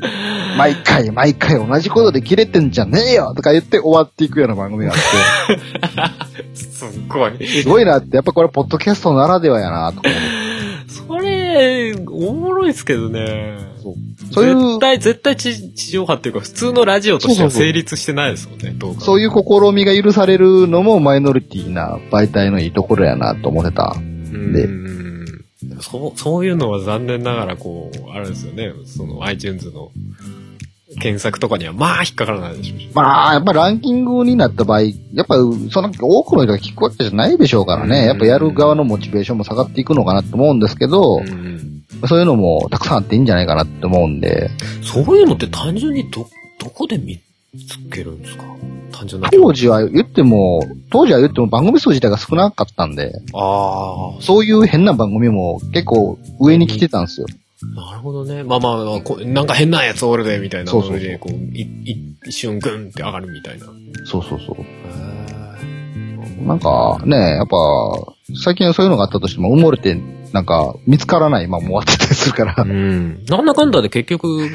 [0.58, 7.48] 毎回毎回同じことで切れてんじゃねえよとか言って終わっていくような番組があって、 すっごい。
[7.48, 10.10] すごいなって、やっぱこれポッドキャストならではやなとか。
[10.88, 13.58] それ、おもろいですけどね。
[13.82, 13.94] そう
[14.34, 19.02] そういう絶対、絶対地地上波っていうか、普通のラジオとしてはそうそうそう成立してないですもんね、動画。
[19.02, 23.96] そういう試みが許されるのもマイノリティな媒体のいいところやなと思ってた。
[23.98, 24.68] うんで
[25.84, 29.92] そう、そういうのは残念ながら、こう、あれですよね、その iTunes の
[31.00, 32.90] 検索とかには、まあ引っかからないでしょうし。
[32.94, 34.90] まあ、やっぱランキングになった場合、や
[35.24, 35.36] っぱ
[35.72, 37.90] その多くの人が聞くわけじゃないでしょうからうん。
[37.90, 38.06] ね。
[38.06, 42.08] やっぱやる側のモチベーションも下がっていくのかなと思うんですけど、うんうん。
[42.08, 44.50] そういうのもたくさんあっていいんじゃないかなって思うんで、
[44.84, 46.28] そういうのって単純にど、
[46.60, 47.20] どこで見
[47.68, 48.44] つけるんですか？
[48.94, 49.30] 単純な。
[49.30, 57.28] 当時は言っても、当時は言っても番組数自体が少なかったんで、あそういう変な番組も結構上に来てたんですよ。
[57.76, 58.44] あ、なるほどね。
[58.44, 63.66] まあまあまあこう、なんか変なやつおるで、みたいなそうそうそうで、こう、い、い一瞬グンって上がるみたいな。
[64.06, 64.62] そうそうそう。
[64.62, 67.56] へなんかね、やっぱ、
[68.44, 69.98] 最近はそういうのがあったとしても埋もれて、
[70.34, 72.64] なんか見つからないまま終わってたりするからー。
[72.64, 73.26] うん。
[73.26, 74.50] なんだかんだで結局、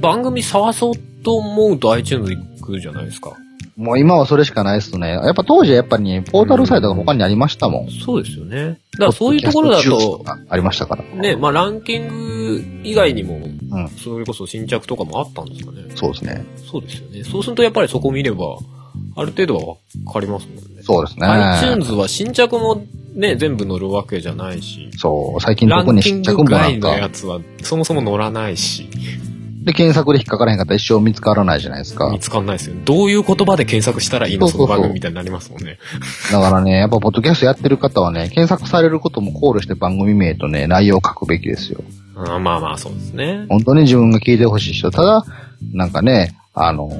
[0.00, 3.36] 番組探そうと思うと iTunes くじゃないですか。
[3.76, 5.08] もう今はそれしかないですね。
[5.08, 7.90] やっぱ当時はやっぱりね、ポータルサイトが他にありましたもん。
[7.90, 8.78] そうですよね。
[8.92, 11.04] だからそういうところだとありましたから。
[11.04, 13.38] ね、まあランキング以外にも、う
[13.80, 13.88] ん。
[13.88, 15.84] それこそ新着とかもあったんですかね。
[15.94, 16.44] そうですね。
[16.70, 17.24] そうですよね。
[17.24, 18.58] そうするとやっぱりそこを見れば、
[19.16, 20.82] ある程度はわかりますもんね。
[20.82, 21.26] そうですね。
[21.26, 28.88] iTunes は新着もね、全部載るわけじゃないし、そう、最近ラ特にンキング新着もなん外のやか、つはそもそも載らないし、
[29.64, 32.18] で、検索で引っかからへんかったら一生見つからないじゃないですか見。
[32.18, 32.82] つかんないですよね。
[32.84, 35.78] どういう言葉で検索したらいいのその番組みたいになりますもんね。
[36.32, 41.82] だからね、やっぱポッドキャストやってる方はね、検索されることも考慮して番組名とね、内容を書くべきですよ。
[42.16, 43.46] あまあまあそうですね。
[43.48, 44.90] 本当に自分が聞いてほしい人。
[44.90, 45.24] ただ、
[45.72, 46.90] なんかね、あの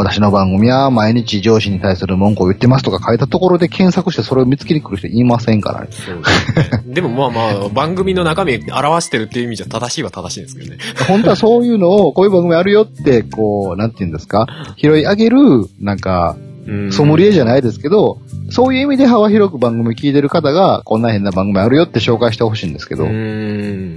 [0.00, 5.88] 私の番組は毎日上司に対する文句を言ってますとか書いたところで検索してそれを見つけに来る人いませんからね。
[5.90, 6.94] そうですね。
[6.94, 10.78] でもまあまあ、番組の中身表してるっていう意味じゃ正しいは正しいんですけどね。
[11.06, 15.38] 本当はそういうのを、こういう番組あるよって、こう、なんて言うんですか、拾い上げる、
[15.80, 16.36] なんか、
[16.66, 18.18] うんソムリエじゃないですけど、
[18.50, 23.96] そういう意味で幅広く番組聞いてる方が、こんな変な番組あるよって紹介してほしいんですけど、ううん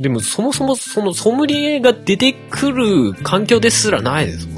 [0.00, 4.57] でもそもそもそのソムリエが出てくる環境ですらないですも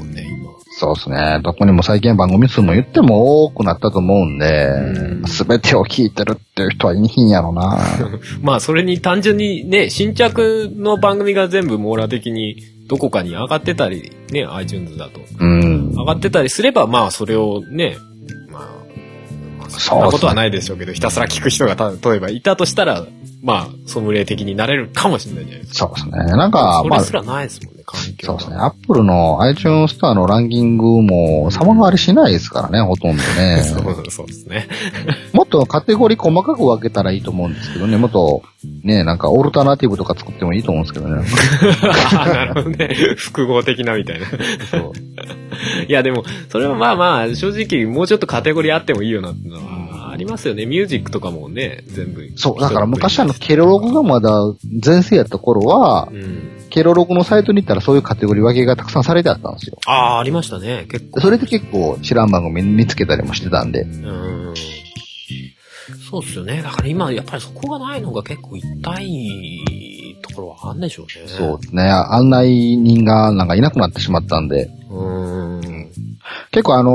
[0.81, 1.39] そうですね。
[1.43, 7.77] どこにも最近番組数も言っても多くなったと思うんでうん、すべてを聞いてるっていう人はいいひんやろな。
[8.41, 12.55] まあそれに単純にね、新着の番組が全部網羅的に
[12.87, 15.21] どこかに上がってたり、ね、iTunes だと。
[15.37, 15.91] うん。
[15.91, 17.97] 上がってたりすれば、まあそれをね、
[18.51, 18.63] まあ、
[19.59, 23.05] まあそんなことはないでしょうけど、ひたすら聞く人がた例えばいたとしたら、
[23.41, 25.91] まあ、ソムリエ的になれるかもしれないじゃないですか。
[25.97, 26.37] そうですね。
[26.37, 28.39] なんか、まあ、それすらないですもんね、環境が。
[28.39, 28.57] そうですね。
[28.57, 33.63] アップルの iTunes ストアのランキングも様変わりしないですからね、ほとんどね。
[33.65, 34.67] そうそうですね。
[35.33, 37.97] もっとカテゴリー細かく分けたらいいと思うんですけどね。
[37.97, 38.43] もっと、
[38.83, 41.23] ね、なんかオルタナティブとか作ってもいいと思うんですけどね。
[42.13, 42.95] あ なるほどね。
[43.17, 44.27] 複合的なみたいな。
[44.69, 44.91] そう。
[45.87, 49.80] いや、でも、それはまあまあ、正直、もうちょっとカテゴリーあってもいいよなってのは、あ
[50.21, 50.65] りますよね。
[50.65, 52.29] ミュージックとかもね、全部。
[52.35, 54.29] そう、だから昔あの、ケロログがまだ
[54.79, 56.67] 全盛やった頃はう、ん。
[56.69, 59.77] ケロログのサイトに行ったらそういうカテゴリー分けがたくさんされてあったんですよ。
[59.85, 60.87] ああ、ありましたね。
[60.89, 61.19] 結構。
[61.19, 63.81] それで結構知らん番組見つけたりもしてたんで。
[63.81, 64.53] うん。
[66.09, 66.61] そうっすよね。
[66.61, 71.27] だから今、やっぱりそこがないのが結構痛いところはあんでしょうね。
[71.27, 71.83] そうね。
[71.83, 74.69] 案内人がなんかいなくなってしまったんで。
[74.89, 74.95] う。
[74.95, 75.91] うん。
[76.51, 76.93] 結構あの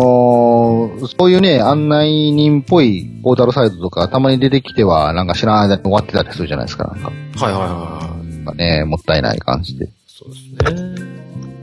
[0.98, 6.84] ーそういうね、案内人っぽいポータルサイトとかたまに出てきては、なんか知らない間に終わってたりするじゃないですか。
[6.84, 7.10] なんか
[7.44, 8.36] はいはいはいはい。
[8.36, 9.88] なんかね、もったいない感じで。
[10.06, 11.16] そうですね。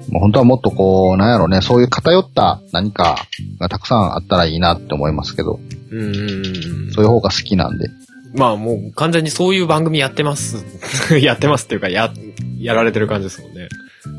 [0.10, 3.16] もう本当はもっとこう、なんやろね、そういう偏った何か
[3.60, 5.60] がたくさんあったらいいなって思いますけど、
[5.92, 6.92] うん。
[6.92, 7.90] そういう方が好きなんで。
[8.34, 10.66] まあもう完全にそういう番組やってます。
[11.22, 12.12] やってますっていうか、や、
[12.60, 13.68] やられてる感じですもんね。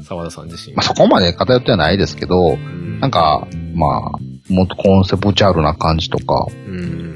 [0.07, 0.75] 沢田さん自身。
[0.75, 7.15] まあそこまで偏ってはないですけど、うんなんか、まあ、もっとコンセプチュアルな感じとか、うん。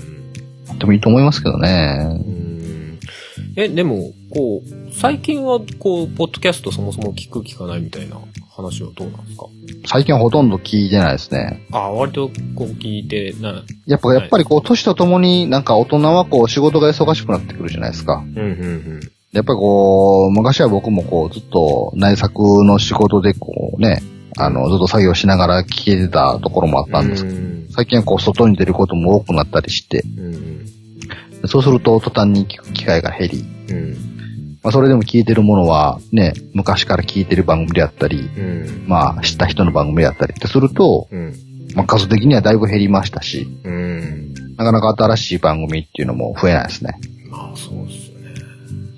[0.69, 2.05] あってもいいと思いますけどうね。
[2.05, 2.99] ん。
[3.57, 8.17] え、でも、こう、最近は、こう、ポッドキャストそもそも聞く聞かないみたいな
[8.59, 9.47] 話はどうなんですか？
[9.87, 11.65] 最近はほとんど聞いてないですね。
[11.73, 18.17] ああ、割と、こう、聞いてな、やっぱ、やっぱりこう、年とともになんか大人はこう、仕事が忙しくなってくるじゃないですか。
[18.17, 19.01] うん、うん、
[19.33, 24.03] やっぱりこう、昔は僕もこう、ずっと内作の仕事でこうね、
[24.37, 27.67] あの、ずっと作業しながら聞けてたところもあったんですけど、うん。
[27.71, 30.67] 最近はこう、外に出ることも多くなったりして、うん。
[31.47, 34.18] そうすると途端に聞く機会が減り、うん。
[34.69, 38.85] まあ、それでも聞いてるものはね、昔から聞いてる番組であったり、うん。
[38.87, 41.35] まあ、知った人の番組であったりってすると、うん。
[41.75, 44.35] まあ、数的にはだいぶ減りましたし、うん。
[44.59, 47.01] なかなか新しい番組っていうのも増えないですね。
[47.31, 48.08] まあ、そうです。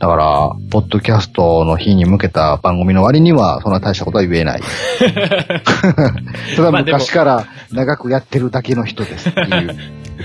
[0.01, 4.63] だから、ポッドキャストの日に向けた番組の割には、そんな大したことは言えない。
[6.57, 9.77] ただ昔から長くやってるだけの人ですっていう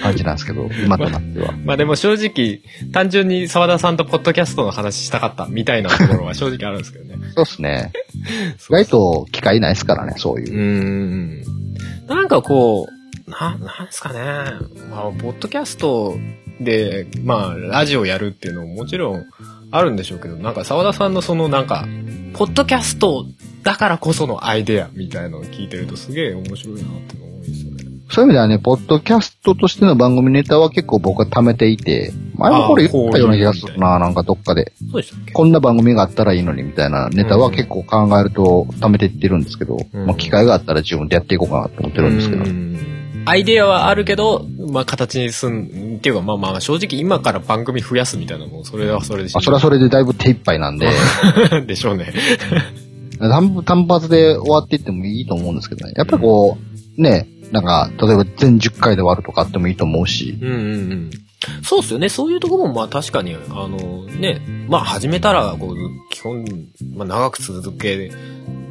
[0.01, 1.53] 感じなんですけど、 今となっては。
[1.65, 2.61] まあでも正直、
[2.93, 7.15] 単純に沢田さんとポッドキャストの話したかったみたいなところは正直あるんですけどね。
[7.35, 7.91] そうですね。
[8.69, 10.57] 意外と機会ないですからね、そういうう。
[10.57, 11.43] ん。
[12.07, 12.87] なんかこ
[13.27, 14.19] う、な、なんですかね。
[14.89, 16.15] まあ、ポッドキャスト
[16.61, 19.25] で、まあ、ラジオやるっていうのももちろん
[19.71, 21.85] あるんでしょうけど、なんか沢田さんのそのなんか、
[22.33, 23.25] ポッドキャスト
[23.63, 27.85] だからこそのアイデアみたいなのを聞いてるとすげえ面白いなって思うんですよね。
[28.07, 34.73] そういう意味ではね、ポッドキャストとしての番組ネタは結構僕は貯めていて、前もこれ言ったような気がするな、なんかどっかで。
[34.91, 35.33] そうでしたっけ？
[35.33, 42.43] こんな番組があったらいいのにみたいなネタは結構考えると貯めていってるんですけど、うんまあ機会があったら自分でやっていこうかなと思ってるんですけど。
[42.43, 42.94] うん
[43.25, 50.89] アイデアはあるけど、まあ形にすん、っていうかまあまあ正直今から番組増やすみたいなのもそれはそれでしまあ、それはそれでだいぶ手一杯なんで、
[51.65, 52.13] でしょうね。
[53.19, 55.93] 単単発で終わっていってもいいと思うんですけどね。
[55.95, 56.57] やっぱりこ
[56.97, 60.37] う、ね、なんか、例えば全10回で終わるとかあってもいいと思うし。
[60.41, 60.59] うんうんう
[60.95, 61.09] ん。
[61.63, 62.09] そうっすよね。
[62.09, 65.75] そういうところもまあ確かに、あのね、まあ始めたら、こう、
[66.09, 66.45] 基本、
[66.95, 68.11] まあ長く続け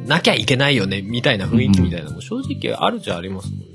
[0.05, 3.65] なきゃいけないよね、みたいな雰囲気みたいなのも正直あるじゃありますもんね。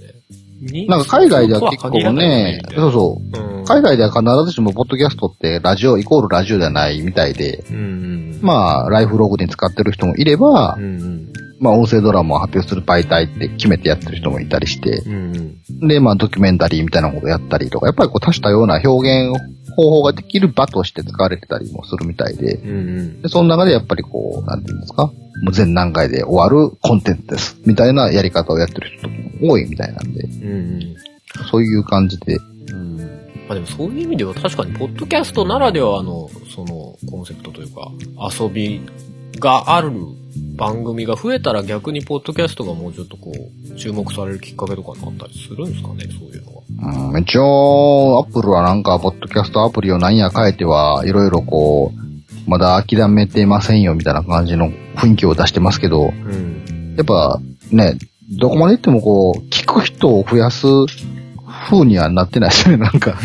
[0.60, 3.40] になんか海外では結構ね、そそうそう。
[3.40, 3.64] ううん。
[3.64, 8.38] 海外では必ずしもポッドキャストってラジオイコールラジオではないみたいで、うんうん。
[8.42, 11.32] まあ、ライフログに使ってる人もいればう、んうん。
[11.60, 15.36] まあ、音声ドラマを発表する媒体って決めてやってる人もいたりして、うん
[15.70, 15.88] うん。
[15.88, 19.34] で、まあ、ドキュメンタリーみたいなことやったりとか、やっぱりこう多種多様な表現
[19.82, 23.22] 方法ができる場として使われてたりもするみたいで、うんうん。
[23.22, 25.14] で、その中でやっぱりこう、なんていうんですか、も
[25.48, 27.56] う全何回で終わるコンテンツです。
[27.64, 30.96] みたいなやり方をやってる人も多いみたいなんで、うんうん。
[31.50, 32.36] そういう感じで、
[32.72, 32.96] うん
[33.50, 37.90] まあでもそういう意味では確かに、ポッドキャストならではの、その、コンセプトというか、
[38.40, 38.80] 遊び
[39.40, 39.90] がある
[40.56, 46.59] 番組が増えたら逆にポッドキャストがもうちょっとこう、注目されるきっかけとかになったりするんですかね、そういうのは。
[46.82, 56.94] うん、一応、アップルはなんか、ポッドキャストアプリをなんや変えては、いろいろこう、まだ諦めてませんよみたいな感じの雰囲気を出してますけど、うん。
[56.96, 57.40] やっぱ
[57.70, 57.96] ね、
[58.38, 60.66] どこまで行ってもこう、聞く人を増やす
[61.68, 63.16] 風にはなってないですよね、なんか。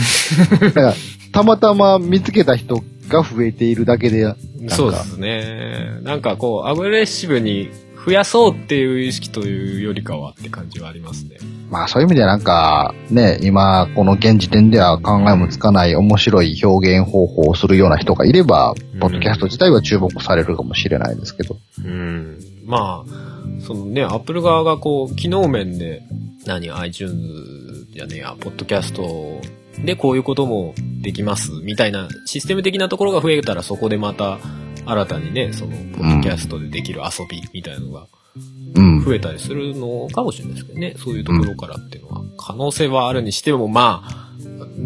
[1.32, 4.36] たまたま見つけた人が増えているだけで、なん
[4.68, 6.00] かそうですね。
[6.04, 7.70] なんかこう、アグレッシブに
[8.06, 11.38] 増やそうっていう意識というよりかはって感じはありますね。
[11.72, 21.58] まあそういう意味ではなんか、ね、今、この現時点では考えもつかない面白い表現方法をするような人がいれば、うんポッドキャスト自体は注目されるかもしれないですけど。
[21.84, 22.40] うん。
[22.66, 26.04] まあ、そのね、アップル側がこう、機能面で、
[26.46, 29.42] 何、iTunes じゃねえや、ポッドキャスト
[29.84, 34.40] でこういうこともできます、みたいなシステム的なところが増えたらそこでまた、
[34.86, 38.08] 新たにね、その、ポッドキャストでできる遊びみたいなのが
[38.76, 39.04] うん。
[39.04, 44.04] 増えたりするのかもしれないですけどね、そういうところからっていうのは、可能性はあるにしても、ま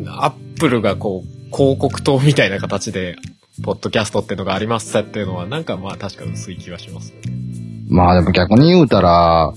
[0.08, 3.16] あ、アップルがこう、広告塔みたいな形で、
[3.64, 7.34] ポッドキャストっていうのがありますっていうのは、なんかまあ確かに薄い気はしますよね。
[7.90, 9.52] まあでも逆に言うたら、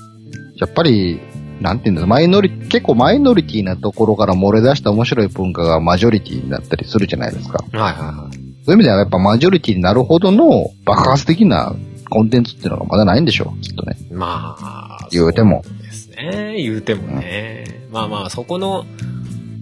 [0.57, 1.20] やっぱり、
[1.61, 7.62] なんていうんだマイノリ、結構マイノリティなところから漏れ出した面白い文化がマジョリティになったりするじゃないですか。
[7.72, 8.32] はいはいはい。
[8.64, 11.75] そういう意味ではやっぱマジョリティになるほどの爆発的な
[12.11, 13.96] コンテンツっていうのがまだないんでしょう、きっとね。
[14.11, 16.57] まあ、言うてもですね。
[16.59, 17.87] 言うてもね。
[17.90, 18.85] まあまあ、そこの、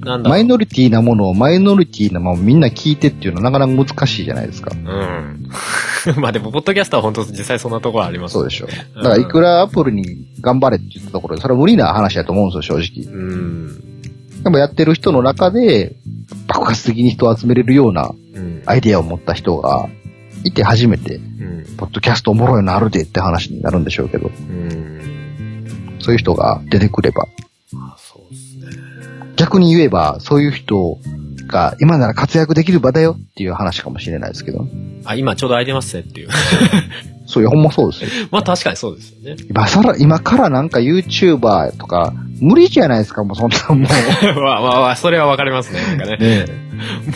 [0.00, 0.30] なんだ。
[0.30, 4.72] マイノリティなものをマイノリティなままみんな聞いてっていうのはなかなか難しいじゃないですか。
[4.74, 5.50] うん。
[6.20, 8.66] まあでも、ポッドキャストは本当実際そんなところありますそうでしょ。
[8.66, 10.04] うんだからいくらアップルに
[10.40, 13.14] 頑張れって言ったところで、それは無理な話だと思うんですよ、正直。
[13.14, 14.02] うん。
[14.42, 15.96] でもやってる人の中で、
[16.46, 18.29] 爆発的に人を集めれるようなうん。
[18.70, 19.88] アイデアを持った人が
[20.44, 21.76] いて初めて、うん。
[21.76, 25.98] ポッドキャストおもろいのあるでって話になるんでしょうけど、うん。
[26.00, 27.26] そういう人が出てくれば。
[27.72, 28.66] まあ、そうですね。
[29.36, 30.98] 逆に言えば、そういう人
[31.46, 34.66] が今なら活躍できる場だよっていう話かもしれないですけど、
[35.04, 36.28] あ、今ちょうど空いてますねっていう。
[37.26, 38.26] そういうほんまそうですよ。
[38.32, 39.36] まあ確かにそうですよね。
[39.48, 43.78] 今さら、今からなんか YouTuber とか、無理じゃないですか、もうそんなもう。
[44.42, 45.80] まあまあまあ、それはわかりますね。
[45.80, 46.16] なんかね。
[46.16, 46.46] ね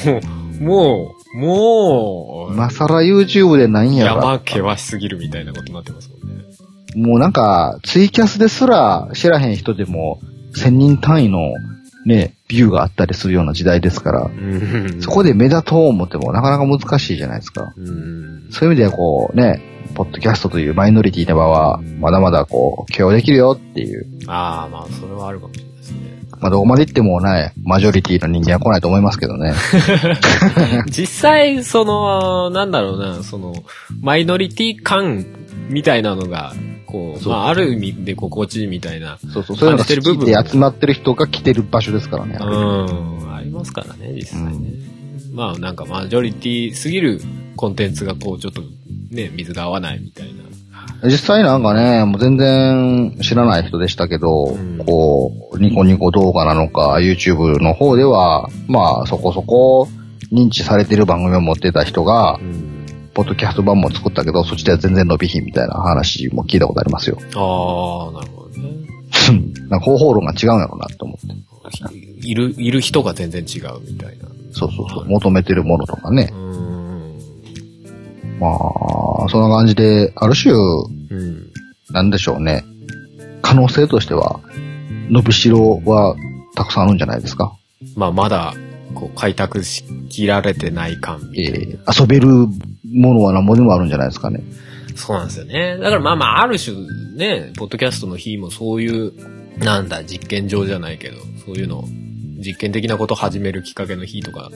[0.07, 0.21] も
[0.61, 6.45] う、もう、もう、今更 YouTube でなんや山ら、険しすぎるみたいなことになってますもんね。
[6.95, 10.21] もうなんか、ツイキャスですら知らへん人でも、
[10.57, 11.53] 1000人単位の
[12.07, 17.73] ね、ビューがあったりするような時代ですから、うんそこで目立とう思ってもなかなか難しいじゃないですか。
[17.77, 18.47] うん。
[18.51, 19.61] そういう意味ではこうね、
[19.95, 24.07] ポッドキャストというマイノリティな場は、まだまだこう、許容できるよっていう。
[24.27, 25.99] ああ、まあ、それはあるかもしれないですね。
[26.45, 29.55] まあどこまで行ってもね、マジョリティの人間は来ないと思いますけどね。
[30.95, 33.55] 実際、その、なんだろうな、その、
[34.03, 35.25] マイノリティ感
[35.71, 36.53] みたいなのが、
[36.85, 42.37] こう、まあ、ある意味で心地いいみたいな、そうそう、そういうのてる部好き分で集まってる人が来てる場所ですからね。
[42.39, 44.69] うん、ありますからね、実際ね。
[45.33, 47.23] まあ、なんか、マジョリティすぎる
[47.57, 48.61] コンテンツが、こう、ちょっと、
[49.11, 50.45] ね、水が合わないみたいな。
[51.05, 59.89] 実際なんかね、もう全然知らない人でしたけど、うんこう、ニコニコ動画なのか、YouTube の方では、まあそこそこ
[60.33, 62.75] 認知されてる番組を持ってた人がう、ん。
[63.15, 67.19] ポッドキャスト版も作ったけど、そっちでは全然伸びひんみたいな話も聞いたことありますよ。
[67.21, 68.85] ああ、なるほどね。
[69.69, 71.95] なんか方法論が違うんやろうなって思って。
[72.27, 74.27] いる、いる人が全然違うみたいな。
[74.51, 75.09] そうそうそう。
[75.09, 76.35] 求めてるものとかねう。
[76.35, 76.74] ん。
[78.41, 80.57] まあ、そんな感じで、ある種、う
[81.15, 81.51] ん。
[81.91, 82.65] なんでしょうね。
[83.43, 84.41] 可能性としては、
[85.11, 86.17] 伸びしろは
[86.57, 87.57] たくさんあるんじゃないですか？
[87.97, 88.55] まあ、まだ、
[88.95, 91.59] こう、開拓しきられてない感みたいな。
[91.59, 94.43] えー遊べるものは何もでもあるんじゃないですかね。
[94.97, 95.77] そうなんですよね。
[95.79, 96.77] だからまあまあ、ある種
[97.17, 99.13] ね、ポッドキャストの日もそういう、
[99.59, 101.85] なんだ、実験場じゃないけど、そういうの、
[102.39, 104.51] 実験的なことを始めるきっかけの日とか、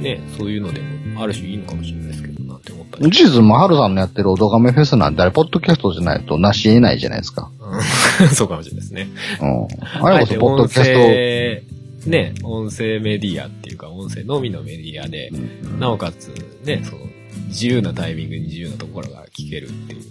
[0.00, 3.10] ね、そういうのでも、ある種いいのかもしれないですけど、なんて思ったり。
[3.10, 7.50] 事実、まはるさんのやってるおどがめフェスなんてあれ、ポッドキャストじゃないとなし得ないじゃないですか。
[7.60, 7.66] うん
[8.34, 9.08] そうかもしれないですね。
[9.40, 10.04] うん。
[10.04, 11.62] あれこそ、ポッドキャス音声
[12.06, 15.30] ね、音声メディアっていうか、音声のみのメディアで、
[15.78, 16.32] なおかつ、
[16.64, 17.00] ね、その、
[17.48, 20.02] 自由なタイミングに自由なところが聞けるっていう。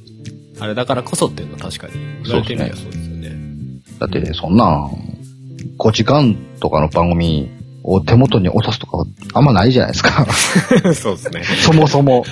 [0.60, 1.94] あれだからこそっていうのは確かに
[2.24, 3.32] 言われてみればそうですよね。
[4.00, 4.90] ト、だって、そんなん、
[5.78, 7.50] 5時間とかの番組
[7.88, 10.26] を手元に落とすとか、あんまないじゃないですか。
[10.94, 11.44] そうですね。
[11.44, 12.26] そもそも。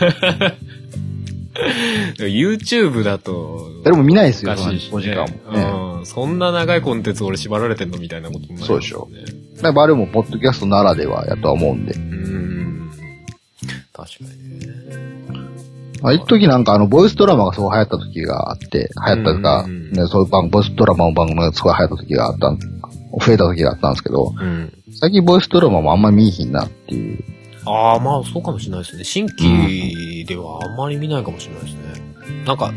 [2.18, 5.98] YouTube だと、誰も見ないですよ、おかしいし、5時間もね。
[6.00, 6.06] うん。
[6.06, 9.20] そんな長いコンテンツ俺縛られてんのみたいなことになりますそうでしょね。
[9.62, 11.94] やっぱあれもポッドキャストならではやとは思うんで。
[11.94, 12.92] うん。
[13.94, 14.66] 確かにね。
[16.02, 24.83] まあ、一時なんかあの、ボイスドラマがすごい流行った時があって、流行ったとか、ね、そういう番、ボイスドラマの番組がすごい流行った時があったん、増えた時があったんですけど、うん。
[25.00, 27.24] 最近ボイスドラマもあんま見えひんなっていう。
[27.66, 29.04] ああ、まあそうかもしれないですね。
[29.04, 32.44] 新規ではあんまり見ないかもしれないですね。
[32.46, 32.74] なんか、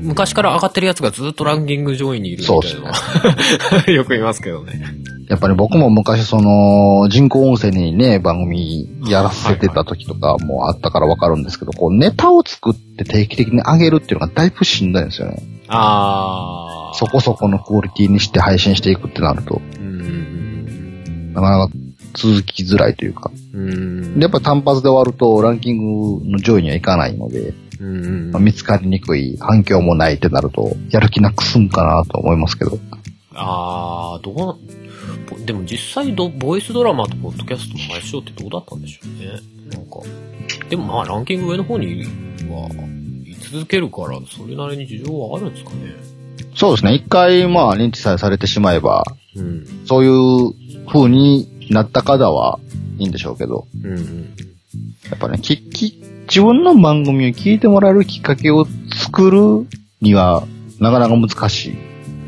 [0.00, 4.80] 昔から上がってるやつがずっとランキング上位にいるみたいなのは、 よく言いますけどね。
[5.28, 15.42] やっぱり僕も昔その、人工音声にね、番組やらせてた時とかもあったからわかるんですけど、こうネタを作って定期的に上げるっていうのがだいぶしんどいんですよね。
[15.68, 16.94] ああ。
[16.94, 20.37] そこそこのクオリティにして配信していくってなると、うん。
[21.32, 21.72] なかなか
[22.14, 23.30] 続きづらいというか。
[23.52, 24.14] うん。
[24.14, 28.30] でやっぱ単発で終わるとランキングの上位にはいかないので、うん。
[28.30, 32.78] まあ見つかりにくい、反響もないってなると、やる気なくすんかなと思いますけど。
[33.34, 34.56] ああ、どうな、
[35.30, 39.30] ぼでも実際ど、ボイスドラマとポッドキャストの相性ってどうだったんでしょうね。
[39.70, 40.00] なんか。
[40.68, 42.04] でもまあランキング上の方に
[42.50, 42.68] は、
[43.24, 45.94] 居続けるから、それなりに事情はあるんですかね。
[46.56, 46.94] そうですね。
[46.94, 49.04] 一回まあ認知さえされてしまえば、
[49.36, 49.64] うん。
[49.86, 50.52] そういう
[50.88, 52.58] 風になった方は
[52.98, 54.34] いいんでしょうけど、うんうん。
[55.10, 59.66] やっぱね、き、き、自分の番組を聞いてもらえるきっかけを作る
[60.00, 60.46] には、
[60.78, 61.74] なかなか難しい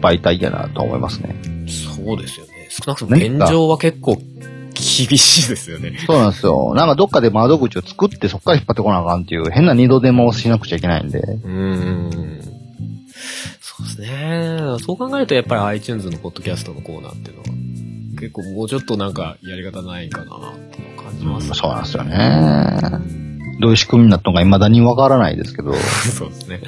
[0.00, 1.36] 媒体やなと思いますね。
[1.68, 2.68] そうですよね。
[2.70, 5.98] 少なくともね現状は結構厳しいですよね。
[6.06, 6.72] そうなんですよ。
[6.74, 11.18] なんかどっかで窓口を作ってそっから引っ張ってこなあかんっていう変な二度手間をしなくちゃいけないんで。
[11.18, 12.40] うーん。
[13.60, 14.58] そうですね。
[14.80, 17.48] そう考えるとやっぱり iTunes のポッドキャストのコーナーっていうのは、
[18.20, 23.20] 結構もうちょっとなんかやり方ないかなって感じます、ねそうなんですよね。
[23.60, 25.74] どういう仕組みになったのか未だにわからないですけど。
[26.16, 26.60] そうですね。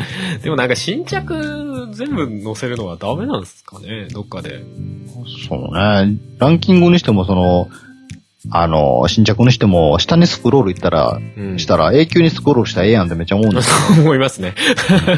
[0.42, 4.08] でもなんか新着全部載せるのはダメなんですかね？
[4.10, 4.62] どっかで。
[5.48, 6.18] そうね。
[6.38, 7.68] ランキングにしてもその、
[8.50, 13.76] あの、新着にしても、下にスクロールいったら、うんしたら永久にスクロールしたらええやんってめっちゃ思うんですよ。
[14.02, 14.54] 思いますね。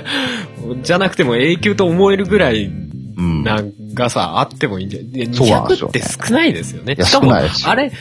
[0.83, 2.71] じゃなくても永久と思えるぐらい
[3.17, 3.45] うん。
[3.95, 6.95] 長さあってもいいんじゃでそうなんです200よねって少ないですよね。
[6.95, 7.41] いやしかも、あ
[7.75, 7.93] れ、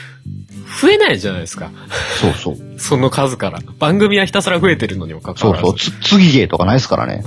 [0.82, 1.72] 増えないじゃないですか。
[2.20, 2.80] そうそう。
[2.80, 3.60] その数から。
[3.80, 5.66] 番組はひたすら増えてるのにもかかわらず。
[5.68, 6.02] そうそう。
[6.02, 7.24] つ、次芸とかないですからね。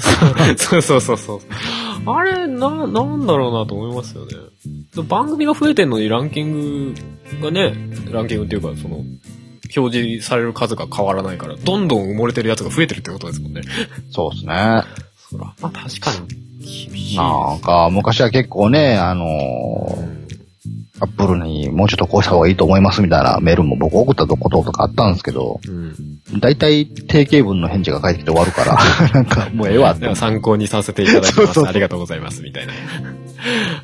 [0.56, 1.40] そうそうそうそう。
[2.10, 4.32] あれ、な、なんだろうなと思いますよね。
[5.04, 6.94] 番組が増えてんのにランキング
[7.42, 7.74] がね、
[8.10, 9.04] ランキングっていうか、その、
[9.76, 13.62] 表示される数が変わらないから、どんどん埋もれてるやつが増えてるってことですもんね。
[14.10, 14.82] そうですね。
[15.30, 17.16] そら、まあ確かに、厳しい。
[17.16, 20.16] なんか、昔は結構ね、あのー
[20.98, 26.40] アップルにもうちょっとこうした方がいいと思いますみたいなメールも僕送ったこととかあったんですけど、うん。
[26.40, 28.78] 大体定型文の返事が返ってきて終わるから、
[29.12, 31.34] なんかもうええわって参考にさせていただきます。
[31.34, 32.72] そうそうそうありがとうございます、みたいな。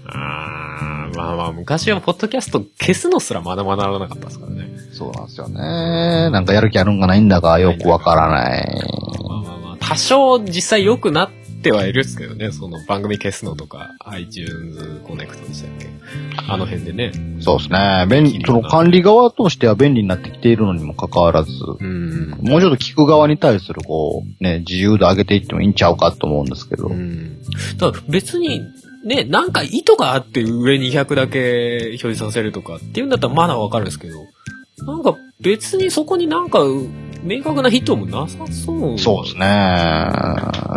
[0.07, 4.70] あーまあまあ、昔はポッドキャスト消すのすらまだまだならなかったですからね。
[4.93, 5.61] そうなんですよね。
[6.30, 8.64] なんかやる気あるんかないんだかよくわからない。
[9.28, 9.59] まあまあまあ、
[9.93, 11.30] 多少実際良くなっ
[11.62, 15.90] てはいるっすけどね、その番組消すのとか、iTunes コネクトでしたっけ
[16.49, 17.12] あの辺でね。
[17.40, 18.07] そうですね。
[18.09, 22.30] 便利、その管理側としては便利になってきているのにもかかわらず、うん。
[22.40, 26.88] もうちょっと聞く側に対するこう、ね、自由度上げていってもいいんちゃうかと思うんですけど。
[26.88, 27.36] うん。
[27.78, 28.62] ただ別に、
[29.05, 34.16] ね、なんか意図があって上200だけ表示させるとかっていうんだったらまだわかるんですけど、
[34.86, 36.61] なんか別にそこになんか
[37.22, 38.99] 明確な意図もなさそう。
[38.99, 39.47] そうですね。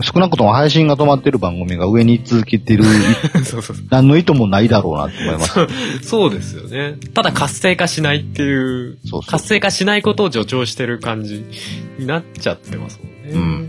[0.01, 2.83] 少なくとも配信が止まってる番組が上に続けてる、
[3.43, 5.53] そうそう何の意図もないだろうなと思います。
[5.53, 5.67] そう。
[6.01, 6.97] そうですよね。
[7.13, 11.43] ただ活性化しないっていう、そうそう活性化しないことを助長してる感じ
[11.97, 13.31] になっちゃってますもんね。
[13.31, 13.67] うんうん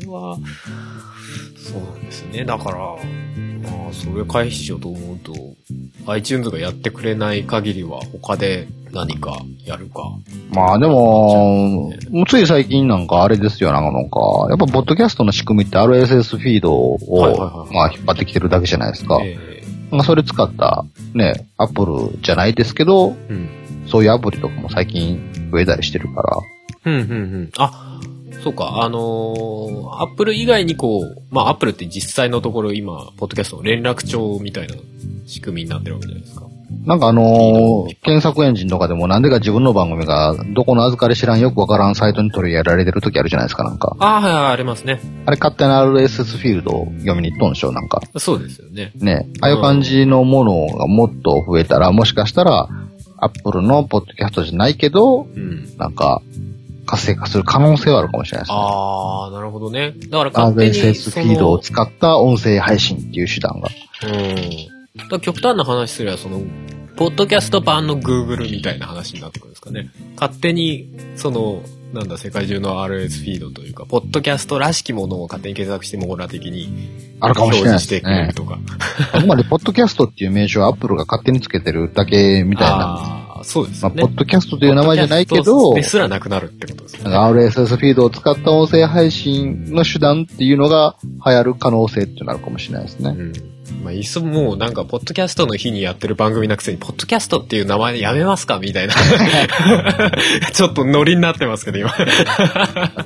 [0.00, 0.38] それは、
[1.56, 2.44] そうなんですよね。
[2.44, 2.78] だから、
[3.64, 5.32] まあ、それ回避しようと思うと、
[6.06, 10.12] iTunes がやってくれない限りは他で何かやるか。
[10.52, 19.18] まあでも、もうつい最近なんかあれですよ、なんか、やっぱポッドキャストの仕組みって RSS フィードを、はいはいはいまあ引っ張ってきてるだけじゃないですか。
[19.22, 19.36] え
[19.90, 20.84] まあそれ使った、
[21.14, 23.48] ね、アップルじゃないですけど、えうん。
[23.86, 26.36] そういうアプリとかも最近増えたりしてるから、
[26.86, 27.50] うん、うん、うん。
[27.58, 28.00] あ、
[28.44, 34.74] そうか、あのー、アップル以外にこう、まあ、アップルって実際のところ今、ポッドキャストの連絡帳みたいな
[35.24, 36.44] 仕組みになってるわけじゃないですか。
[36.84, 43.96] なんかあのー検索エンジンとかでもなんでか自分の番組がどこの預かり知らんよくわからんサイトに取り上げられてる時あるじゃないですか、なんか。
[43.98, 45.00] ああ、はいはい、ありますね。
[45.24, 48.02] あれ勝手な RSS フィールドを読みに行っとんでしょ、なんか。
[48.18, 48.92] そうですよね。
[48.96, 49.26] ね。
[49.40, 52.68] ああいう感じのものがもっと増えたら、もしかしたら、
[53.16, 55.74] アップルのポッドキャストじゃないけど、うん。
[55.78, 56.20] なんか、
[56.84, 58.58] 活性化する可能性はあるかもしれないですね。
[58.58, 59.94] ああ、なるほどね。
[60.08, 63.68] だから勝手に、RSS フィードを使った音声配信っていう手段が。
[64.04, 65.08] うん。
[65.08, 66.42] だ極端な話すれば、その、
[66.96, 69.90] ポッドキャスト版の Google みたいな話になってくるんですかね。
[70.16, 71.62] 勝手に、その、
[71.94, 76.68] なんだ、世界中の RS フィードというか、ポッドキャストらしきものを勝手に検索して網羅的に
[77.20, 78.34] あるかもしれないです表示してくれねる。
[78.34, 78.58] とか。
[79.14, 82.74] あくまで、ポッドキャストっていう名称はアップルが勝手につけてるだけみたいな。
[82.74, 83.92] ああ、そうですまあ。
[83.92, 87.16] ポッドキャストという名前じゃないけどト、ですらなくなるってことですよね。
[87.16, 93.14] RSS フィードを使った音声配信の手段っていうのが流行る可能性ってなるかもしれないですね。
[93.16, 93.53] うん。
[93.82, 98.94] まあ、いっそもうなんか、ポッドキャストの日にやってる番組なくせに、ポッドキャストっていう名前でやめますかみたいな。
[100.52, 101.94] ちょっとノリになってますけど、今。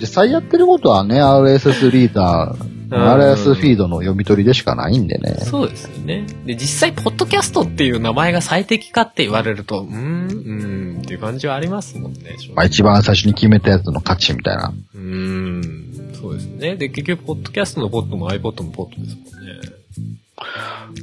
[0.01, 5.37] 実際やってることはね、RSS リーダー、RSS フィードの読み取りでしかないんでね。
[5.45, 6.27] そうですよね。
[6.47, 12.37] で、実際、ポッドキャストっていう名前が最適かって言われると、うーん、うーんっていう感じはありますもんね。
[12.55, 14.73] まあ一番最初に決めたやつの勝ちみたいな。
[14.95, 16.77] うーん、そうですね。
[16.77, 19.78] で、結局、ポッドキャストのポッドも iPod もポッドですもんね。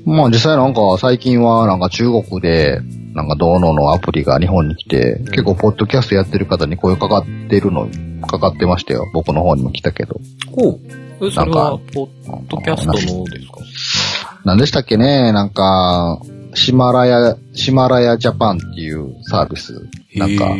[0.05, 2.79] まあ実際なんか最近はなんか中国で
[3.13, 7.87] なんかどうののアプリが日本に来て、結構ポッドキャストやってる方に声かかってるの、
[8.27, 9.09] かかってましたよ。
[9.13, 10.19] 僕の方にも来たけど。
[10.51, 10.79] ほう。
[11.25, 12.09] えそポッ
[12.49, 14.41] ドキャストのですか？
[14.43, 15.31] なんでしたっけね？
[15.31, 16.21] なんか、
[16.53, 19.87] シマラヤ、シマラヤジャパンっていうサービス。
[20.15, 20.55] なんか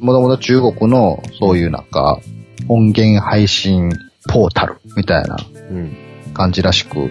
[0.00, 2.20] もともと中国のそういうなんか、
[2.68, 3.90] 音源配信
[4.28, 5.36] ポータルみたいな
[5.70, 5.96] うん。
[6.32, 7.10] 感じらしく、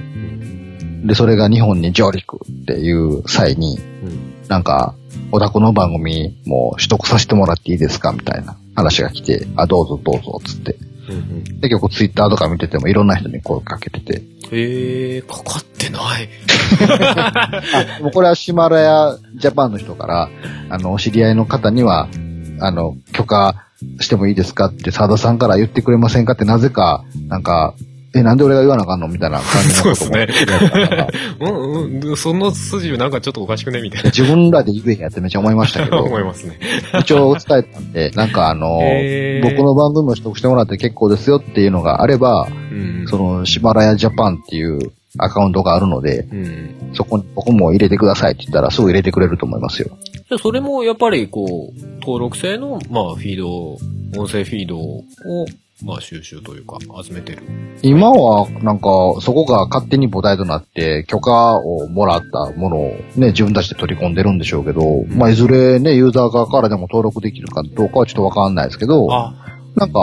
[1.05, 4.47] で、それが日本に上陸っていう際に、うん。
[4.47, 4.95] なんか、
[5.31, 10.75] オタクの番組も取得させてもらっていいですかみたいな話が来て、あ、どうぞどうぞ、つって。
[11.09, 11.43] うんうん。
[11.59, 14.23] で、結構ツイッターとか見ててもいろんな人に声かけてて。
[14.51, 16.29] へえ、かかってない。
[17.99, 20.29] あ、もうこれはシマラヤジャパンの人から、
[20.69, 22.07] あの、お知り合いの方には、
[22.59, 23.67] あの、許可
[23.99, 27.75] してもいいですかって、沢田さんから言ってくれませんかって、なぜか、なんか、
[28.16, 31.07] え、なんで俺が言わなあかんのみたいな感じのことも そうです言われたから
[31.39, 34.10] うんうん、その筋なんかちょっとおかしくねみたいな。
[34.10, 36.60] 自分らで言えへんやってめっちゃ思いましたけど、思いますね。
[36.99, 38.80] 一応伝えたんで、 なんかあの、
[39.43, 43.05] 僕の番組も取得してもらって結構ですよっていうのがあれば、うん。
[43.07, 46.76] その、シマラヤジャパンっていうアカウントがあるので、うん。
[46.93, 49.97] そこに僕も入れてくださいって言ったらすぐ入れてくれると思いますよ。
[50.14, 53.74] じゃあそれもやっぱりこう、登録制の、まあ、フィード、
[54.20, 55.03] 音声フィードを、
[55.84, 57.43] まあ、収集というか、集めてる。
[57.82, 58.89] 今は、なんか、
[59.21, 69.34] そこが勝手に母体となって、許可をもらったものをね、自分たちで取り込んでるんでしょうけど、まあ、いずれね、ユーザー側からでも登録できるかどうかはちょっとわかんないですけど、あ、
[69.75, 69.99] なんか。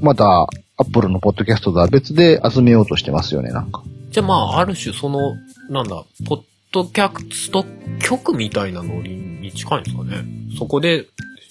[0.00, 3.82] また、アップルのポッドキャストとは別で集めようとしてますよね、なんか。
[4.10, 5.34] じゃあまあ、ある種その、
[5.70, 7.64] なんだ、ポッドキャスト
[8.00, 10.24] 局みたいなノリに近いんですかね。
[10.58, 11.06] そこで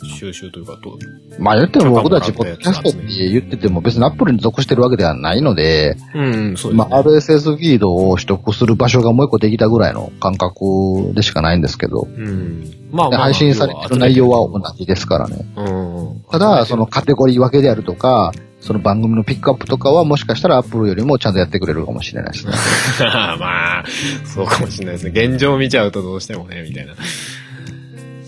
[0.09, 0.97] 収集というか、と
[1.39, 6.73] まあ言っても僕たちポッドキャストって言ってても別にアップルに属してるわけではないので、うん、そうですね。
[6.73, 12.71] まあ RSS フィードを取得する場所がもう一個できたぐらいの感覚でしかないんですけど、うん。
[12.91, 15.45] まあでまあ、配信されてる内容は同じですからね。
[15.55, 16.23] うん。
[16.29, 18.31] ただ、そのカテゴリー分けであるとか、
[18.63, 22.53] その番組のピックアップとかはもしかしたらアップルよりもちゃんとやってくれるかもしれないですね。
[23.01, 23.83] まあ、
[24.25, 25.11] そうかもしれないですね。
[25.11, 26.93] 現状見ちゃうとどうしてもね、みたいな。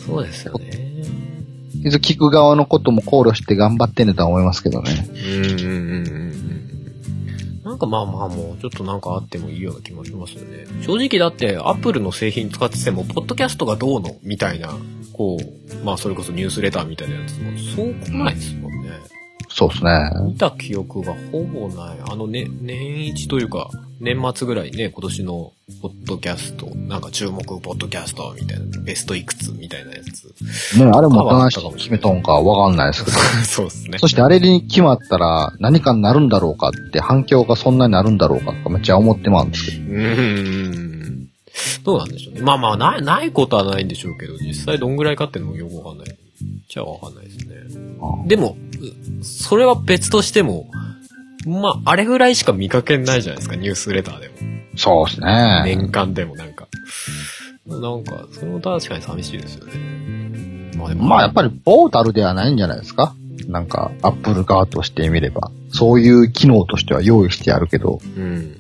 [0.05, 0.84] そうですよね。
[1.85, 5.07] 一応聞く側のことも考慮して頑張ってねとは思いますけどね。
[5.07, 7.61] うんうんうんうんうん。
[7.63, 10.65] なんかまあまあもうちょっとなんかあってもいいような気もしますよね。
[10.81, 14.75] 正直だってアップルの製品使ってても、ポッドキャストがどうのみたいな、
[15.13, 18.89] こう、まあそれこそニュースレターみたいなやつも、そう来ないですもんね。
[19.49, 20.09] そうですね。
[20.23, 21.97] 見た記憶がほぼない。
[22.09, 23.69] あのね、年一というか、
[23.99, 30.77] 年末ぐらいね、今年のポッドキャスト、なんか注目ポッドキャストみたいな、ベストいくつみたいなやつ。
[30.77, 33.17] ね、あれもどし決めとんかわかんないですけど。
[33.45, 33.97] そうですね。
[33.99, 39.77] そしてあれに決まったら何かになるんだろうかって反響がそんなになるんだろうかとかめっちゃ思ってまうんですけど。
[39.77, 41.29] うーん。
[41.83, 42.41] どうなんでしょうね。
[42.41, 46.17] まあまあ、ない、ないことはないんでしょうけど、実際どんぐらいかっていうのもよくわかんない。
[46.67, 47.55] じゃあわかんないですね。
[48.27, 48.57] でも、
[49.21, 50.69] うそれは別としても、
[51.45, 54.33] まあ、あれぐらいしか見かけないじゃないですか、ニュースレターでも。
[54.75, 55.63] そうですね。
[55.65, 56.67] 年間でもなんか。
[57.67, 59.73] なんか、それも確かに寂しいですよね。
[60.77, 63.15] まあでも、まあやっぱりポータルではないんじゃないですか
[63.47, 65.51] なんか、アップル側としてみれば。
[65.71, 68.57] そういう機能としては用意してあるけど、うん。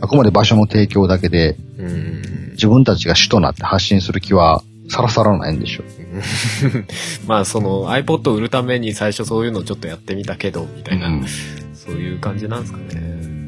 [0.00, 2.50] あくまで場所の提供だけで、うん。
[2.52, 5.84] 自分たちが主となって発信する気は、さらさらないんでしょ。
[7.26, 11.26] まあ、その iPod を売るために最初そういうのちょっとやってみたけど、みたいな、うん
[11.80, 13.39] そういう感じなんですかね。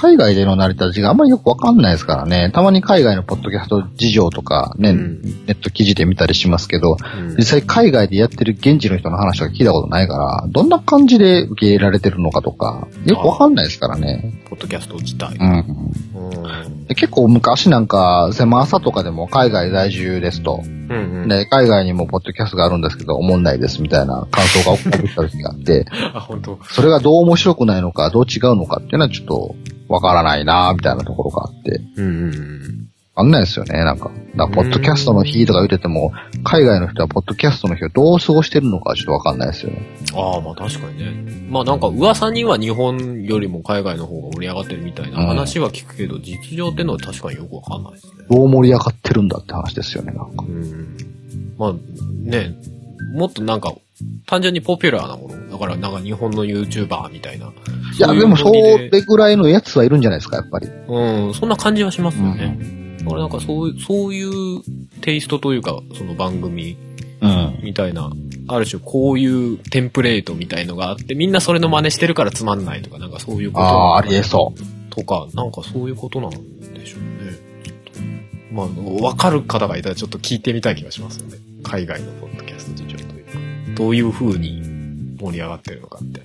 [0.00, 2.52] 海外での成り立ちがあんまりよくわかんないですからね。
[2.54, 14.40] たまに海外のポッドキャスト事情とかね、うんネット記事で見たりしますけど、うん実際海外でやってる現地の人の話とか聞いたことないから、どんな感じで受け入れられてるのかとか、よくわかんないですからね。
[14.48, 15.36] ポッドキャスト自体。
[15.36, 15.92] うん。
[16.14, 16.86] うん。
[16.86, 21.28] で結構昔なんか、狭さとかでも海外在住ですと、うんうん。
[21.28, 26.58] で、海外にもポッドキャストがあるんですけど、思んないですみたいな感想が起こった時があって、 あ、本当。
[26.62, 29.56] それがどう面白くないのか、どう違うのかっていうのはちょっと
[29.88, 32.88] わからないなみたいなところがあって、うんうんうん。
[33.14, 34.10] わかんないですよね、なんか。
[34.36, 36.12] だポッドキャストの日とか言ってても、
[36.44, 39.82] 海外の人はポッドキャストの日をどう過ごしてるのかちょっとわかんないですよね。
[40.14, 41.48] ああ、まあ確かにね。
[41.50, 48.12] まあなんか噂には日本よりも海外の方が盛り上がってるみたいな話は聞くけど、実情ってのは確かによくわかんないですね。
[48.30, 50.44] どう盛り上がってるんだって話ですよね、なんか。
[50.46, 50.96] うん。
[51.58, 51.74] まあ
[52.22, 52.54] ね、
[53.14, 53.74] もっとなんか、
[54.26, 55.50] 単純にポピュラーなもの。
[55.50, 57.46] だからなんか日本の YouTuber みたいな。
[57.46, 57.50] い
[57.98, 60.66] や、でもそれぐらいのやつはいるんじゃないですか、やっぱり。
[60.66, 62.58] うん、そんな感じはしますよね。
[63.00, 64.62] だからなんかそういう、そういう
[65.00, 66.76] テイストというか、その番組
[67.20, 67.58] うん。
[67.62, 68.10] みたいな、
[68.46, 73.66] ある種こういうテンプレートみたいのがあって、みんなそれの真似してるからつまんないとか、なんかそういうこと。
[73.66, 74.90] ああ、ありえそう。
[74.94, 77.32] とか、なんかそういうことなんでしょうね。
[77.64, 78.00] ちょっと
[78.54, 81.38] まあ、わかる方がいたらちょっと聞いてみたい気がしますよね。
[81.62, 83.07] 海外のポッドキャスト事情。
[83.78, 84.60] どういう風に
[85.20, 86.20] 盛り上がってるのかって。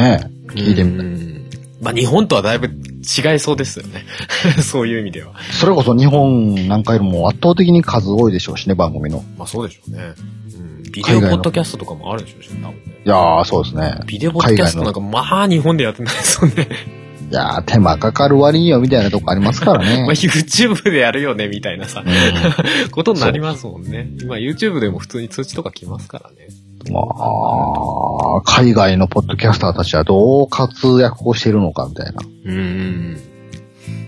[0.00, 1.06] ねえ聞いてみたい。
[1.06, 1.38] うん
[1.80, 4.04] まあ日本とはだいぶ違いそうですよね。
[4.62, 5.32] そういう意味では。
[5.52, 9.24] それこそ日本なんかよりも圧倒的に数多いでしょうしね、番組の。
[9.38, 10.14] まあそうでしょうね。
[10.56, 10.90] うん。
[10.90, 12.80] ビデオポッドキャストとかもあるでしょうしね、多分ね。
[13.04, 14.00] いやー、そうですね。
[14.06, 16.68] ビデオポッドキャストなんか、まあ日本でやってないですもんね。
[17.30, 20.02] いやー、手間かかる割にはみたいなとこありますからね。
[20.04, 24.10] まあ YouTube でやるよね、みたいなさ、うことになりますもんね。
[24.20, 26.48] 今 YouTube でも普通に通知とか来ますからね。
[26.90, 32.20] んまあ、海外のポッドキャスターたちはどう活躍をしているのかみたいな。
[32.44, 33.16] うん。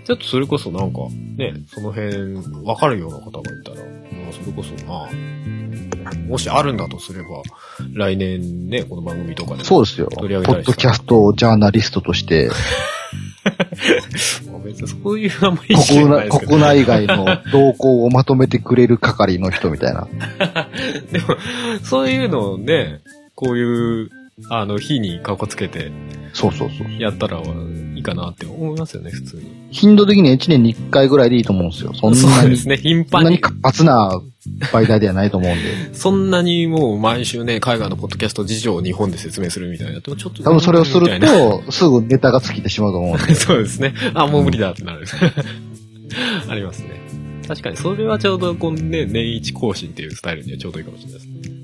[0.04, 1.00] ちょっとそれこそなんか、
[1.36, 5.08] ね、その辺、わかるような方がいたら、まあ、それこそまあ、
[6.28, 7.42] もしあるんだとすれば、
[7.94, 9.64] 来年ね、この番組とかで。
[9.64, 10.08] そうですよ。
[10.10, 12.99] ポッドキャストジャーナリストとして、まあ
[14.64, 16.38] 別にそういうあんまりいですけど。
[16.38, 20.08] 国内外の動向をまとめてくれる係の人みたいな。
[21.12, 21.36] でも、
[21.82, 23.00] そういうのをね、
[23.34, 24.10] こういう、
[24.48, 25.92] あの、日にカッコつけて
[26.32, 27.00] そうそうそう。
[27.00, 29.68] やったらいいかなって思いますよね、普通に。
[29.70, 31.92] 頻度的には1年に1回ぐらいでいいと思うんですよ。
[31.94, 33.08] そんそなに、うですね、頻繁に。
[33.10, 34.20] そんなに活発な
[34.72, 35.94] 媒体ではないと思うんで。
[35.94, 40.42] そんなにもう毎週ね、海外のポッドキャスト事情を日本で説明するみたいなやってもちょっと。
[40.42, 43.34] 多分それをするみたいなと、すぐネタが尽きてしまうと思うんで。
[43.34, 43.94] そうですね。
[44.14, 45.04] あ、もう無理だってなる。
[46.48, 47.00] ありますね。
[47.46, 51.59] 確かに、それはちょうど、このね、年一更新っていうスタイルにはちょうどいいかもしれないですね。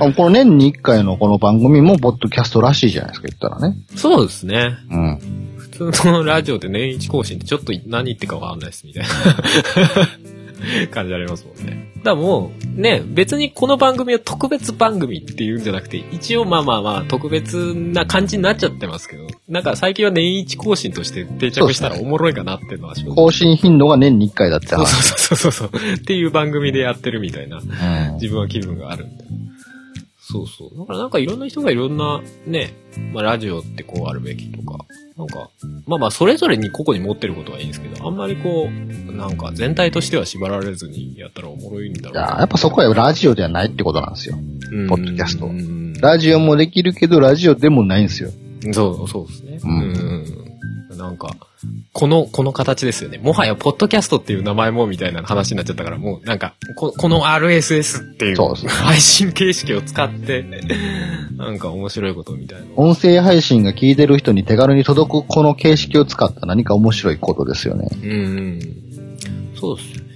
[0.00, 3.76] あこの年に1回のこの番組もポッドキャストらしいじゃないですか、言ったらね。
[3.96, 4.76] そうですね。
[4.90, 5.18] うん。
[5.58, 11.92] 普通のラジオで年一更新ってちょっと何言ってかわかんないですみたいな 感じありますもんね。
[12.02, 24.90] だもう、ね、別にこの番組は特別番組っていうんじゃなくて、一応まあまあまあ特別な感じになっちゃってますけど、なんか最近は年一更新として定着したらおもろいかなっていうのは正直更新頻度が年に1回だってそう話。
[24.90, 25.92] そうそうそうそう。
[25.94, 29.24] っていう番組でやってるみたいな、うん自分は気分があるんで。
[30.26, 30.78] そうそう。
[30.78, 32.72] だからなんかいろんな人がいろんな、ね、
[33.12, 34.78] まあラジオってこうあるべきとか、
[35.18, 35.50] なんか、
[35.86, 42.38] まあまあそれぞれに個々に持ってることはいいんですけど、あんまりこう、なんか全体としては縛られずにやったらおもろいんだろいうやな。
[42.38, 44.36] やっぱそこはラジオではないってことなんですよ。
[44.72, 48.30] うんポッドキャストうんラジオもできるけど、ラジオでもないんですよ。
[48.72, 49.58] そう、そうですね。
[49.62, 50.53] ううんん。
[51.04, 51.36] なんか、
[51.92, 53.18] この、この形ですよね。
[53.18, 60.44] もはや、ポッドキャストっていう名前もみたいな話になっちゃったから、もうなんか、ここの RSS っていう配信形式を使って、
[61.36, 62.66] なんか面白いことみたいな。
[62.76, 67.88] 音声配信が聞いてる人に手軽に届くこの形式を使った何か面白いことですよね。
[68.02, 68.60] うんうん。
[69.60, 70.13] そうですよね。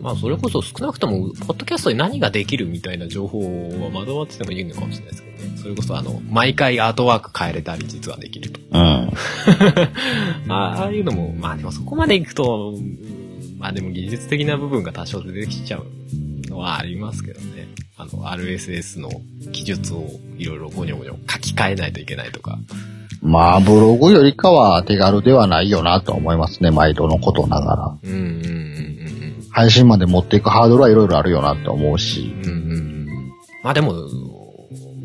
[0.00, 5.58] まあ、それこそ少なくとも、ポッドキャストに何ができるみたいな情報は惑わっててもいいのかもしれないですけどね。
[5.58, 8.60] それこそ、あの、毎回アートワーク変えれたり実はできると。
[8.72, 9.10] うん。
[10.48, 13.20] ああいうのも、まあでもそこまで行くと、うん
[13.60, 15.84] まあでも技術的な部分が多少出てきちゃう
[16.48, 17.68] のはありますけどね。
[17.98, 19.10] あの、RSS の
[19.52, 20.06] 記述を
[20.38, 22.58] いろいろゴニョゴニョ書き換えないといけないとか。
[23.20, 27.98] まあ、ブログよりかは手軽ではないよなと思いますね、毎度のことながら。
[28.02, 29.19] うんうんうん
[29.50, 32.34] 配信まで持っていくハードルはいろいろあるよなって思うし。
[32.44, 32.72] うんうん。
[32.72, 33.32] うん。
[33.62, 33.94] まあでも、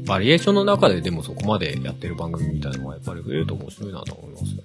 [0.05, 4.63] バリエーションの中ででもそこまでやってる番組みたいなのはやっぱり増えると面白いなと思いますよね。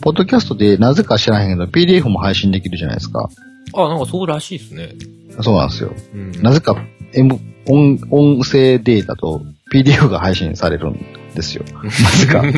[0.00, 3.28] ポッドキャストでなぜか知らへんけど PDF も配信できるじゃないですか。
[3.74, 4.94] あ、なんかそうらしいですね。
[5.42, 5.94] そうなんですよ。
[6.14, 6.32] うん。
[6.42, 6.76] なぜか、
[7.12, 9.42] M、音、音声データと
[9.72, 10.98] PDF が配信されるん
[11.34, 11.64] ですよ。
[11.82, 12.40] なぜか。
[12.42, 12.48] そ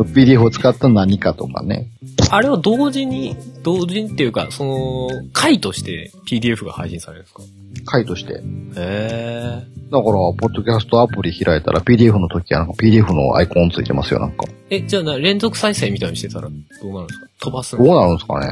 [0.00, 1.88] の PDF を使った何かとかね。
[2.30, 7.42] あれは同時に、同時にっていうか、その、回として PDF が配信されるんですか？
[7.86, 8.42] 回として。
[8.76, 14.44] へだから、ポッドキャストアプリ開いたら PDF の時はなんか PDF のアイコンついてますよ、なんか。
[14.70, 14.76] え。
[14.76, 16.54] え、じゃあな、連続再生みたいにしてたらど
[16.90, 17.26] うなるんですか？
[17.40, 18.46] 飛ばすどうなるんですかね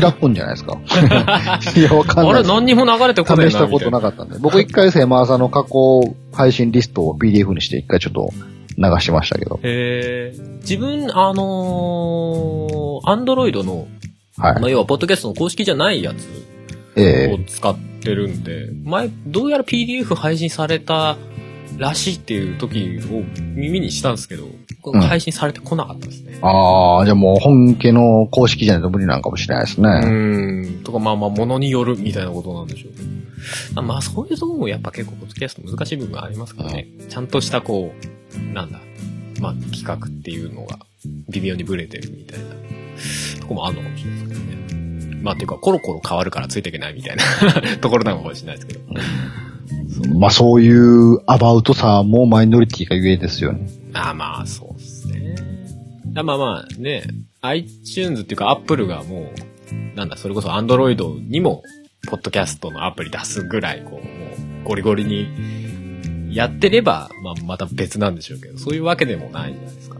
[0.00, 0.78] 開くんじゃないですか
[1.78, 2.34] いや、わかんない。
[2.34, 4.38] あれ何にも流れてこないな試したことなかかったんで。
[4.40, 8.30] 僕一回セマーサの過去配信リストを PDF にして一回ちょっと
[8.78, 9.60] 流しましたけど。
[9.62, 13.88] へー自分、あのー、アンドロイドの、
[14.36, 14.60] はい。
[14.60, 16.26] まあ、要は、ポッドキャストの公式じゃないやつ
[16.96, 21.16] えを使ってるんで、前、どうやら PDF 配信された
[21.78, 26.38] らしいっていう時を耳にしたんですけど、ん配信されてこなかったですね。
[26.42, 29.88] ああ、じゃあもう本家の公式じゃないと無理なんかもしれないですね。
[29.88, 30.82] うーん。
[30.82, 33.80] とか、まあまあ、ものによるみたいなことなんでしょうけど。
[33.80, 36.88] あまあ、そういうところもやっぱ結構、ポッドキャスト難しい部分がありますからね。
[37.08, 38.21] ちゃんとした、こう、
[38.52, 38.80] なんだ、
[39.40, 40.78] まあ、企画っていうのが、
[41.30, 42.44] 微妙にブレてるみたいな、
[43.40, 45.16] とこもあるのかもしれないですけどね。
[45.22, 47.22] まあ、っていうか、コロコロ変わるからついていけないみたいな
[47.78, 48.80] ところなのかもしれないですけど。
[50.18, 53.68] まあそういうアバウトさもマイノリティがゆえですよね。
[53.94, 55.36] ああまあ、そうですね。
[56.14, 57.04] あまあまあね、
[57.42, 59.30] iTunes っていうか Apple がも
[59.94, 61.62] う、なんだ、それこそ Android にも、
[62.08, 64.00] ポッドキャストのアプリ出すぐらい、こう、も
[64.62, 65.26] う、ゴリゴリに
[66.32, 69.96] やってれば、まあまた別なんでしょうけど、そういうわけでもないじゃないですか。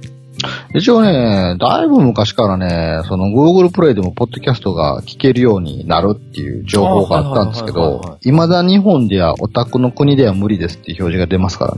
[0.74, 11.74] 一応ね、だいぶ昔からね、その Google プレイでもポッドキャストが聞けるようになるっていう情報があったんですけど未だ日本ではオタクの国では無理ですっていう表示が出ますから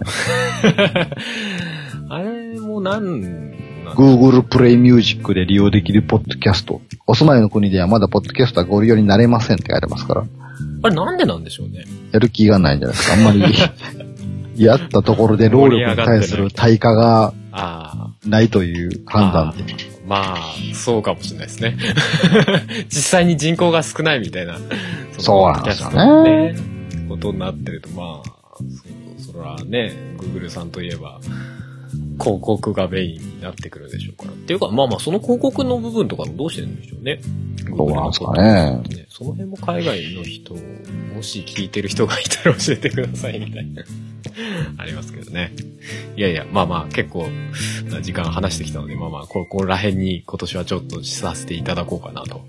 [1.03, 1.11] ね。
[2.09, 3.53] あれもなん
[3.97, 6.81] Google プレイミュージックで利用できるポッドキャスト。
[7.07, 10.25] お住まいの国ではまだポッドキャストはご利用になれませんって書いてますから。
[10.85, 11.85] あれなんでなんでしょうね？
[12.13, 13.17] やる気がないんじゃないですか？
[13.17, 13.43] あんまり、
[14.57, 19.11] やったところで労力に対する対価があないというあ。
[19.11, 19.75] 判断で。
[20.07, 21.77] まあ、そうかもしれないですね。
[22.89, 24.59] 実際に人口が少ないみたいな。
[25.19, 25.91] そうなんですよ
[26.25, 26.55] ね
[27.09, 28.29] ことになってると、まあ、
[28.59, 31.21] そう、それはね、Google さんといえば、
[32.21, 34.33] 広告がメインになってくるでしょうから。
[34.33, 37.21] っていうか、まあまあ、その広告の部分とかもどうしてるんでしょうね。
[37.77, 38.83] どうなんですかね。
[38.97, 43.83] ねその辺も海外の人、もし聞いてる人がいたら教えてくださいみたいな。
[44.79, 45.53] ありますけどね。
[46.17, 47.29] いやいや、まあまあ結構
[47.91, 52.43] な時間話してきたので、まあまあ、ここら辺に今年はちょっとさせていただこうかなと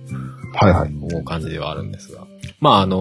[0.55, 0.89] はいはい。
[0.89, 2.25] 思う感じではあるんですが。
[2.59, 2.97] まああの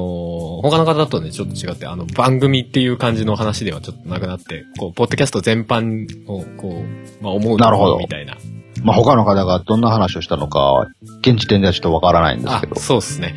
[0.62, 6.82] 他の方とね、ちょっと違って、あの、番組っていう感じの話ではちょっとなくなって、こう、ポッドキャスト全般を、こ
[7.20, 8.36] う、まあ思うなるほどみたいな。
[8.84, 10.86] まあ、他の方がどんな話をしたのか、
[11.20, 12.76] 現時点ではちょっとわからないんですあけど。
[12.76, 13.34] そうですね。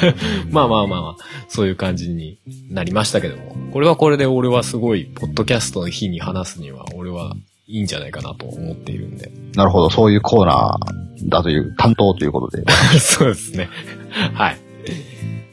[0.50, 1.16] まあまあまあまあ、
[1.48, 2.38] そういう感じに
[2.70, 3.54] なりましたけども。
[3.72, 7.36] これはこれで俺はすごい、ポッドキャストの日に話すには、俺は
[7.68, 9.30] いいんじゃないかなと思っているんで。
[9.54, 12.64] なるほど、そういうコーナーだという、担当ということで。
[12.98, 13.68] そうですね。
[14.32, 14.56] はい。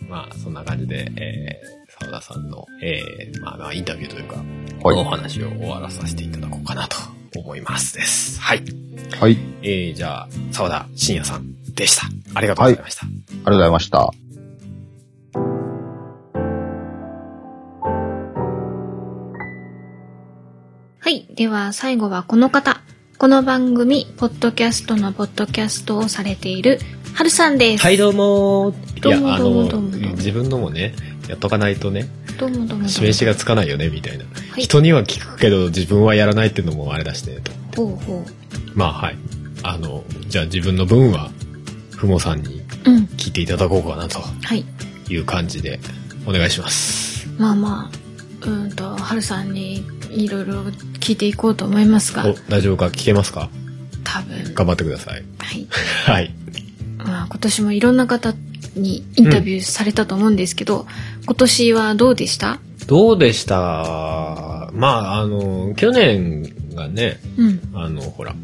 [0.08, 4.38] まあ、そんな感じで、えー、沢田さんの、えー、まあまあ、インタビューというか、
[4.84, 6.98] はいお話を終わらさせていただこうかなと
[7.36, 8.40] 思いますです。
[8.40, 8.64] はい。
[9.20, 9.38] はい。
[9.62, 12.08] えー、じゃあ、沢田信也さんでした。
[12.34, 13.06] ありがとうございました。
[13.06, 14.00] ありがとうございました。
[21.00, 21.28] はい。
[21.36, 22.82] では、最後はこの方。
[23.18, 26.80] この番組、ポッドキャストのポッドキャストをされている、
[27.14, 27.82] はるさんです。
[27.82, 30.94] はい、どうもどうもどうもどうも自分のもね、
[31.30, 32.08] やっとかないとね。
[32.88, 34.24] 示しがつかないよね、みたいな。
[34.26, 37.38] はい人には聞くけど、自分はやらないっていうのもあれだしね、
[37.72, 37.84] と。
[37.84, 38.26] ほうほ
[38.76, 39.18] まあ、はい。
[39.64, 41.32] あの、じゃあ自分の分は、
[41.92, 42.62] ふもさんに。
[43.18, 44.66] 聞いていただこうかな、とはい。
[45.10, 45.80] いう感じで、
[46.28, 47.28] お願いします。
[47.38, 50.62] まあまあ、うーんと、はるさんにいろいろ
[51.00, 52.88] 聞いていこうと思いますがお、、大丈夫か？
[52.88, 53.50] 聞けますか？
[54.04, 55.24] 多分、頑張ってください。
[55.40, 55.68] はい。
[56.06, 56.36] はい。
[56.98, 58.34] まあ、今年もいろんな方
[58.76, 60.86] にインタビューされたと思うんですけど、
[61.26, 62.60] 今年はどうでした？
[62.88, 64.70] どうでした？
[64.74, 66.44] まあ、あの、去年
[66.76, 67.62] がね、うん。
[67.74, 68.36] あの、ほら、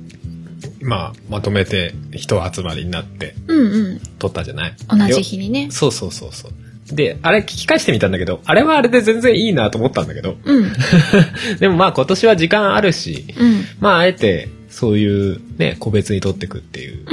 [0.81, 3.99] まあ、まとめて人集まりになってうんうん。
[4.19, 4.75] 撮ったじゃない？
[4.87, 5.67] 同じ日にね。
[5.71, 6.95] そうそうそうそう。
[6.95, 10.71] で、あれ聞き返してみたんだけど、あれはあれで全然いいなと思ったんだけど、うん。
[11.59, 13.63] でもまあ今年は時間あるし、うん。
[13.79, 17.05] まああえてそういうね、個別に撮ってくっていう。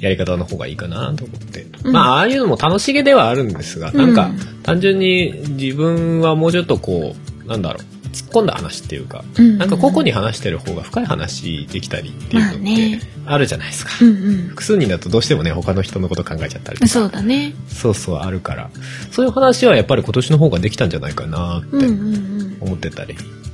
[0.00, 1.66] やり方の方がいいかなと思って。
[1.84, 7.14] うんまあああいうのも楽しげではあるんですが、なんかうん単純に自分はもうちょっとこ
[7.44, 13.92] う、なんだろう、突っ込んだ話っていうか、うんうんなんか個々に話してる方が深い話できたりっていうのってあるじゃないですか。
[14.00, 14.36] うんうん。
[14.48, 16.88] 複数人だとどうしてもね、他の人のこと考えちゃったりとか。
[16.88, 17.54] そうだね。
[17.68, 18.70] そうそうあるから
[19.10, 22.56] そういう話はやっぱり今年の方ができたんじゃないかなってうんうんうん。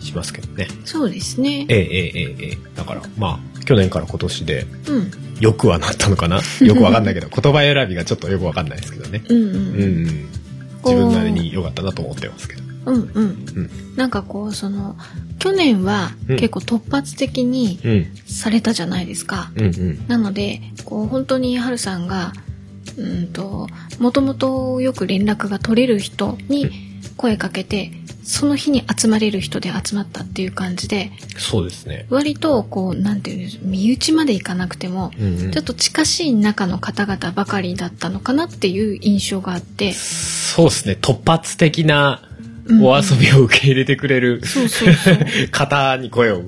[0.09, 1.67] しますけどね、そうですね。
[1.69, 5.11] えええええええだからまあ去年から今年でうん。
[5.41, 6.41] よくはなったのかな？
[6.63, 9.23] よくわかんないけど 言葉選びがちょっとよくわかんないですけどね。
[9.29, 9.41] うんう。
[9.41, 9.55] うん。
[9.55, 10.29] うんん。
[10.85, 12.63] 自分なりに良かったなと思ってますけど。
[12.87, 13.47] うんうん。
[13.55, 13.71] うん。
[13.97, 14.97] なんかこう、その、
[15.39, 16.37] 去年はうん。
[16.39, 18.07] 結構突発的にうん。
[18.27, 19.53] されたじゃないですか。
[19.55, 20.05] うんうん。
[20.09, 22.33] なので、こう、本当にハルさんが、
[22.97, 23.69] うんと、
[24.01, 26.69] もともとよく連絡が取れる人に
[27.17, 27.93] 声かけて、
[28.29, 32.07] その日に集まれる人で集まったっていう感じで、そうですね。
[32.11, 35.51] 割と、こう、なんていうんでしょう、身内までいかなくても、うんうん。
[35.51, 40.99] ちょっと近しい仲の方々ばかりだったのかなっていう印象があって、そうですね。
[41.01, 42.23] 突発的な
[42.67, 45.17] うんお遊びを受け入れてくれるそうそうそう。
[45.51, 46.43] 方に声を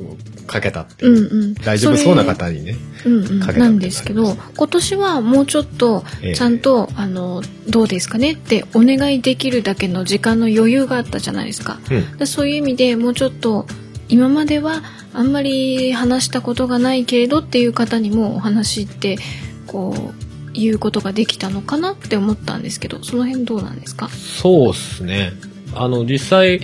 [0.51, 1.55] かけたっていう、うんうん。
[1.55, 2.75] 大丈夫そうな方にね
[3.07, 6.35] うんうん、かけたなんですけど今年はもうちょっとええ。
[6.35, 11.79] ちゃんと、あのどうですかねってお願いできるだけの時間の余裕があったじゃないですか。
[11.91, 12.19] うん。
[12.19, 13.67] でそういう意味でもうちょっと
[14.09, 14.83] 今までは
[15.15, 19.19] あんまり話したことがないけれどっていう方にもお話って
[19.67, 24.09] こう言うことができたのかなって思ったんですけどその辺どうなんですか？
[24.09, 25.33] そうっすね。
[25.75, 26.61] あの、実際、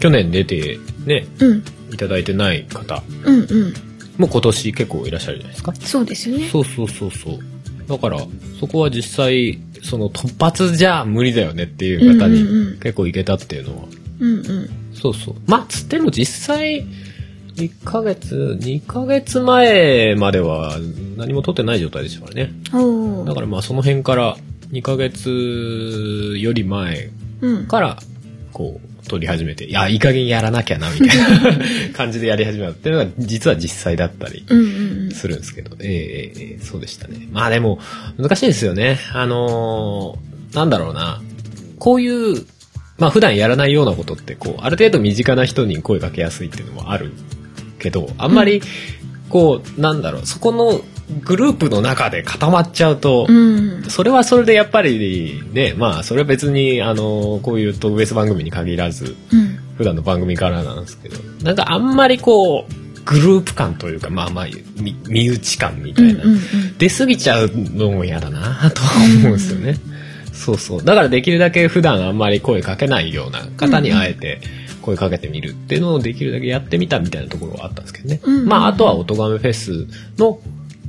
[0.00, 3.74] 去年出てね、うんいただいてない方、うんうん
[4.18, 5.74] もう今年結構いらっしゃるじゃないですか。
[5.74, 6.46] そうですよね。
[6.50, 7.38] そうそうそうそう。
[7.88, 8.18] だから、
[8.60, 13.84] そこは実際、その突発じゃ無理だよねっていう方にうんうんうん結構いけたっていうのは、
[14.20, 15.34] うんうんそうそう。
[15.46, 16.86] まあ、つっても実際、
[17.56, 20.76] 1ヶ月、2ヶ月前までは
[21.16, 22.52] 何も取ってない状態でしたからね。
[22.72, 24.36] おーだからまあその辺から
[24.70, 27.98] 2ヶ月より前うんから、
[28.52, 37.28] こう、撮り始めて、いや、いい加減やらなきゃな、みたいな感じでやり始めたっていうのが、実は実際だったりうんうんうんするんですけど、ええええええそうでしたね。
[37.30, 37.78] まあでも、
[38.16, 38.98] 難しいですよね。
[39.12, 41.20] あのーなんだろうな。
[41.78, 42.46] こういう、
[42.98, 47.12] まあ普段やらないようなことって、こう、ある程度身近な人に声かけやすいっていうのもある
[47.78, 48.62] けど、あんまり、
[49.28, 50.80] こう、なんだろう、そこの
[51.24, 64.46] グループの中で固まっちゃうと、うんそれはそれでやっぱりね、まあそれは別にあの、こういう特別番組に限らず、うん普段の番組からなんですけど、なんかあんまりこう、グループ感というか、まあまあ、
[64.76, 66.40] み身内感みたいな、うんうんうん
[66.78, 69.76] 出過ぎちゃうのも嫌だなとは思うんですよね。
[70.32, 70.84] そうそう。
[70.84, 74.40] だからできるだけ普段あんまり声かけないような方にあえて
[74.82, 78.20] 声かけてみるっていうのをできるだけやってみたみたいなところはあったんですけどね。
[78.22, 79.86] うんうんまああとはおとがめフェス
[80.18, 80.40] の、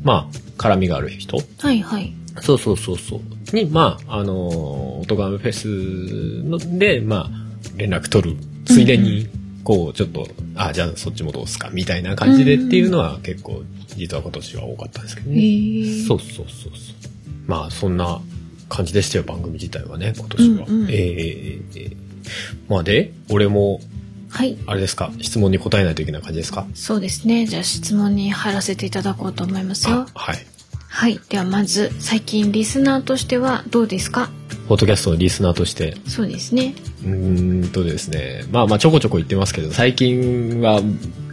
[0.04, 2.14] まあ、絡みがある人はいはい。
[2.41, 3.56] そうそうそうそう。
[3.56, 7.30] に、まあ、あのー、オトガメフェスので、まあ、
[7.78, 8.38] 連絡取る。
[8.66, 9.28] ついでに、
[9.64, 13.64] こう、ちょっと、あ、じゃあそっちもどうすか、みたいな感じでっていうのは結構、
[13.95, 15.41] 実は今年は多かったんですけどへね。
[15.41, 16.74] ーそうそうそうそう。
[17.47, 18.20] まあ、そんな
[18.70, 20.66] 感じでしたよ、番組自体はね、今年は。
[20.68, 21.97] うんうんええええええ
[22.70, 23.82] まあで、俺も、
[24.34, 24.58] はい。
[24.66, 26.66] あれですか、質問に答えないといけない感じですか？
[26.74, 27.46] そうですね。
[27.46, 30.20] じゃあ質問に入らせていただこうと思いますよあ。
[30.20, 30.38] はい。
[30.90, 31.20] はい。
[31.30, 34.30] ではまず、最近リスナーとしてはどうですか？
[34.68, 36.74] ポッドキャストのリスナーとして、そうですね。
[37.04, 40.82] うーんとですね、まあまあちょこちょこ言ってますけど、最近は、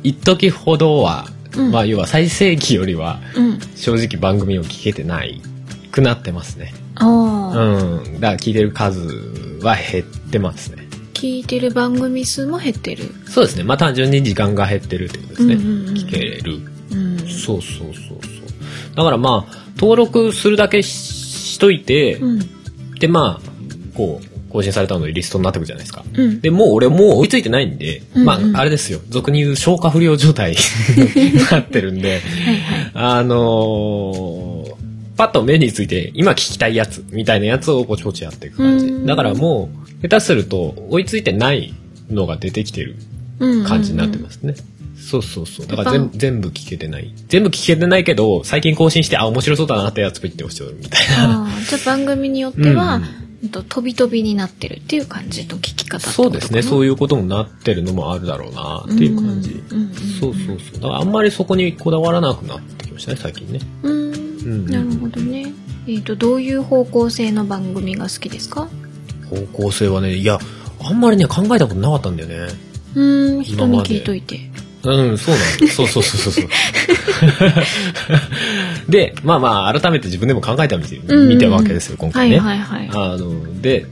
[0.02, 1.26] 一時ほどは、
[1.56, 3.58] うんまあ要は最盛期よりは、うん。
[3.76, 5.40] 正直番組を聞けてない
[5.90, 6.74] くなってますね。
[6.96, 7.06] あ
[7.54, 8.20] あ、うん。
[8.20, 9.00] だから聞いてる数
[9.62, 10.88] は減ってますね。
[11.14, 13.04] 聞いてる番組数も減ってる。
[13.26, 13.64] そうですね。
[13.64, 15.54] まあ単純に時間が減ってるってことですね。
[15.54, 16.60] うんうんうん聞ける。
[16.92, 17.18] うん。
[17.18, 18.96] そうそうそうそう。
[18.96, 22.40] だからまあ、登録するだけししといて、うん。
[22.98, 23.50] でまあ、
[23.96, 26.04] こう、更新されたのでリストになってくじゃないですか。
[26.12, 26.40] うん。
[26.40, 29.00] で、もう俺もう追いついてないんで、うんうんまあ、あれですよ。
[29.08, 30.56] 俗に言う消化不良状態に
[31.50, 32.90] なってるんで、はいはい。
[32.94, 34.29] あのー
[35.20, 38.86] パッと目について、今聞きたいやつ、みたいなやつをポチポチやっていく感じ。
[38.86, 39.68] うんだからも
[40.00, 41.74] う、下手すると、追いついてない
[42.10, 42.96] のが出てきてる
[43.38, 43.66] うん。
[43.66, 44.54] 感じになってますね。
[44.96, 45.66] そうそうそう。
[45.66, 47.12] だから全全部聞けてない。
[47.28, 51.46] 全部聞けてないけど、最近更新して、あ、面白そうだなってやつピッて押してるみたいな。
[51.68, 53.08] じゃあ番組によっては、うんうん
[53.50, 56.60] と飛び飛びになってるっていう感じの聞き方そうですね。
[56.60, 59.62] そういうこともなってるのもあるだろうなっていう感じ。
[60.20, 60.80] そうそうそう。
[60.80, 63.60] だからあんまりそこにこだわらなくなってきましたね、最近ね。
[63.82, 64.09] うんうん
[64.44, 65.52] なるほどね
[65.86, 68.68] えっ、とどういう方向性の番組が好きですか？
[69.28, 70.38] 方向性はね、いや、
[70.82, 72.52] あんまりね、考えたことなかったんだよね。
[72.94, 74.50] うん人に聞いといて
[74.82, 75.72] うん、そうなんだ。
[75.72, 76.48] そうそうそうそうそう。
[78.88, 82.38] で、まあまあ、改めて自分でも考えてみて、うんうん見たわけですよ、今はい回ね。
[82.38, 83.86] はいはいあの、で、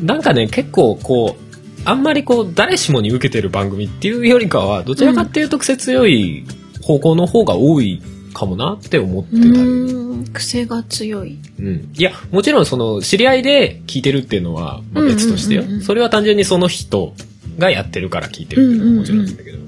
[0.00, 1.42] なんかね、結構こう、
[1.84, 6.44] あんまりこう、誰しもに受けてる番組っていうよりかは、どちらかっていうと癖強い
[6.82, 8.02] 方向の方が多い
[8.32, 9.50] かもなって思ってたり。
[9.50, 10.02] うん
[10.32, 11.90] 癖が強いうん。
[11.94, 17.14] いや、もちろんその、知り合いで聞いてるっていうのは、まあ別としてよ、うんうんうんうんそれは単純にその人
[17.58, 19.58] がやってるから聞いてるっていうのはもちろんなんだけど、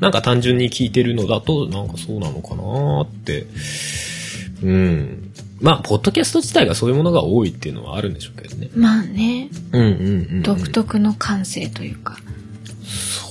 [0.00, 3.46] なんか単純に聞いてるのだと、なんかそうなのかなって。
[4.62, 5.32] うん。
[5.60, 8.68] まあ、ポッドキャスト自体がそういうものが多いっていうのはあるんでしょうけどね。
[8.74, 10.42] まあねうんうんうん、うん。
[10.42, 12.18] 独特の感性というか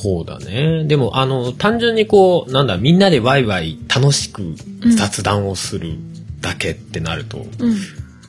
[0.05, 0.83] そうだね。
[0.85, 4.53] でも、あの、単純にこう、なんだ、みんなでワイワイ楽しく
[4.95, 5.95] 雑談をする
[6.41, 7.43] だけってなると、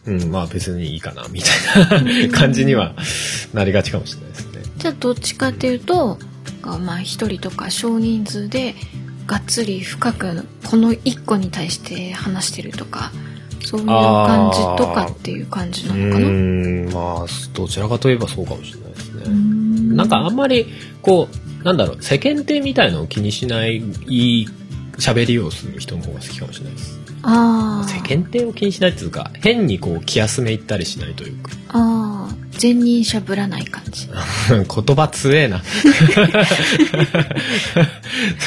[0.06, 2.94] うんうん、まあ別にいいかな、みたいな感じには
[3.52, 4.62] なりがちかもしれないですね。
[4.78, 6.18] じゃあどっちかっていうと
[6.62, 8.74] まあ一人とか少人数で
[9.26, 13.10] がっつり深くこの一個に対して話してるとか
[13.64, 17.16] そういう感じとかっていう感じうなのかな？
[17.18, 19.22] まあ、どちらかといえばそうかもしれないですね。
[19.26, 19.66] うん
[19.96, 20.66] なんかあんまり、
[21.00, 21.36] こう、
[21.66, 24.48] なんだろう、世間体みたいのを気にしない、いい
[24.98, 27.00] 喋りをする人の方が好きかもしれないです。
[27.24, 31.50] あ世間体を気にしないっていうか、変にこう、気休め言ったりしないというか。
[31.70, 34.08] あああ善人しゃぶらない感じ
[34.48, 34.64] 言
[34.96, 35.60] 葉強えな。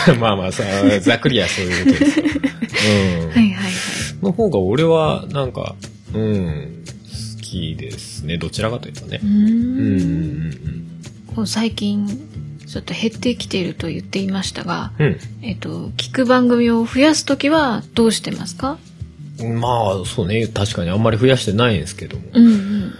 [0.17, 0.63] まあまあさ、
[1.01, 2.19] ざっくりはそういうことです。
[2.21, 3.29] うん。
[3.31, 3.73] はいはいはい
[4.21, 5.75] の方が俺は、なんか、
[6.13, 6.83] うん、
[7.37, 8.37] 好きですね。
[8.37, 9.27] どちらかというとねう。
[9.27, 10.05] うんうんんう
[10.45, 10.89] ん
[11.35, 12.07] こう最近
[12.69, 15.19] ちょっと減ってきていると言っていましたが、うん。
[15.41, 18.77] えっと、聞く番組を増やすときはどうしてますか？
[19.39, 19.59] うん。
[19.59, 20.45] まあ、そうね。
[20.45, 22.23] 確かにあんまり増やしてないんですけども。
[22.31, 22.93] うんうん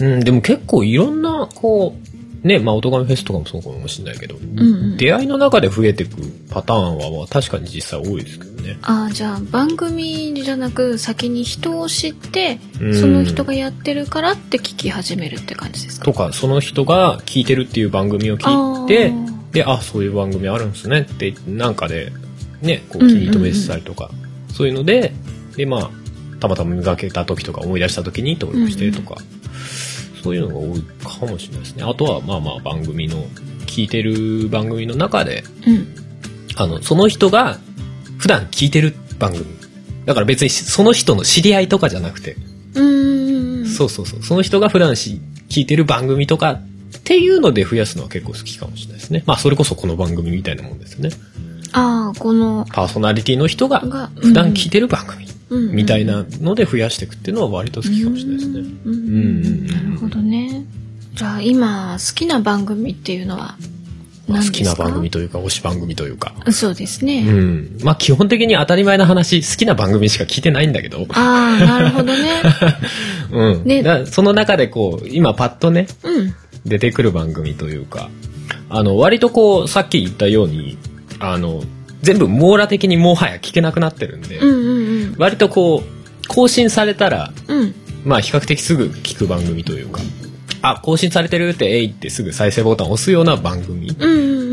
[0.00, 2.09] うん、でも結構いろんな、こう、
[2.42, 4.62] ね、まあ、オトガメフェスとかもそうかもしれないけど、んう
[4.94, 4.96] ん。
[4.96, 6.16] 出会いの中で増えていく
[6.50, 8.78] パターンは、まあ、確かに実際多いですけどね。
[8.82, 12.94] ああじゃあ番組じゃなく先に人を知ってうん。
[12.94, 16.06] その人がやってるからって聞き始めるって感じですか？
[16.06, 19.12] とか、その人が聞いてるっていう番組を聞いて、
[19.52, 22.12] で、あ、そういう番組あるんですねって、なんかで、
[22.62, 24.10] ね、こう気に留めてたりとか、
[24.54, 25.12] そういうので、
[25.56, 25.90] で、まあ、
[26.38, 29.16] たまたま見かけた時とか思い出した時に登録してとか、
[30.22, 31.84] そういうのが多いかもしれないですね。
[31.84, 33.24] あとは、まあまあ番組の、
[33.66, 35.94] 聞いてる番組の中で、うん
[36.56, 37.58] あの、その人が
[38.18, 39.44] 普段聞いてる番組。
[40.04, 42.36] だから別にその人の知り合いとかじゃなくて、
[42.74, 44.22] うーんそうそうそう。
[44.22, 46.60] その人が普段し聞いてる番組とかっ
[47.04, 49.22] ていうので増やすのは結構好きかもしれないですね。
[49.26, 51.10] まあそれこそこの番組みたいなもんですよね。
[51.72, 58.58] ああこのパーソナリティの人がが普段聞いてる番組うんみたいなので増やしていくっていうのは割と好きかもしれないですね。
[58.84, 59.66] うん。
[59.66, 60.64] なるほどね
[61.14, 63.56] じゃあ今好きな番組っていうのは
[64.30, 66.32] まあ何ですか好きな番組というか推し番組というか。
[66.52, 67.78] そうですね、うん。
[67.82, 70.72] まあ基本的に当たり前な話、好きな番組しか聞いてないん。
[70.72, 71.06] だけど。
[71.10, 72.42] ああなるほどね
[73.32, 73.64] うん。
[73.64, 76.34] ねその中でこう、今パッとね、うん。
[76.64, 78.08] 出てくる番組というか、
[78.68, 80.78] あの、割とこう、さっき言ったように、
[81.18, 81.62] あの、
[82.02, 84.22] 全部網羅的にもはや聞けなくなってるん。
[84.22, 84.74] で、うん。
[84.74, 84.79] うん
[85.18, 90.00] 割とこう、更新されたら、うんうんまあ比較的すぐ聞く番組というか、
[90.62, 93.90] あ、更新されてるって、えいってすぐ再生ボタンを押すような番組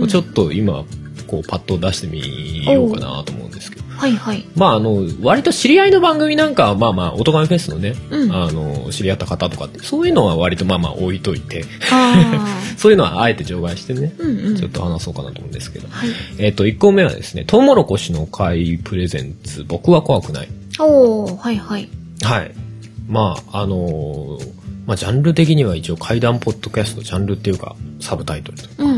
[0.02, 0.84] をちょっと今、
[1.28, 3.87] こう、パッと出してみようかなと思うんですけど。
[3.98, 4.46] はいはい。
[4.56, 8.32] まああの、割と知り合いの番組なんかは、まあまあ、オトガメフェスのね、うん。
[8.32, 14.56] あの、知り合った方とかって、そういうのは割とまあまあ置いといて、あ そういうのはあえて除外してね、あうんうん。
[14.56, 15.88] ちょっと話そうかなと思うんですけど。
[15.90, 16.10] はい。
[16.38, 20.48] えっ、と、1個目はですね、トウモロコシの会プレゼンツ、僕は怖くない。
[20.80, 21.90] おおはいはい。
[22.22, 22.52] はい。
[23.08, 28.97] まあ、あのーまあ、ジャンル的には一応怪談ポッドキャスト、ジャンルっていうか、サブタイトルとうんうん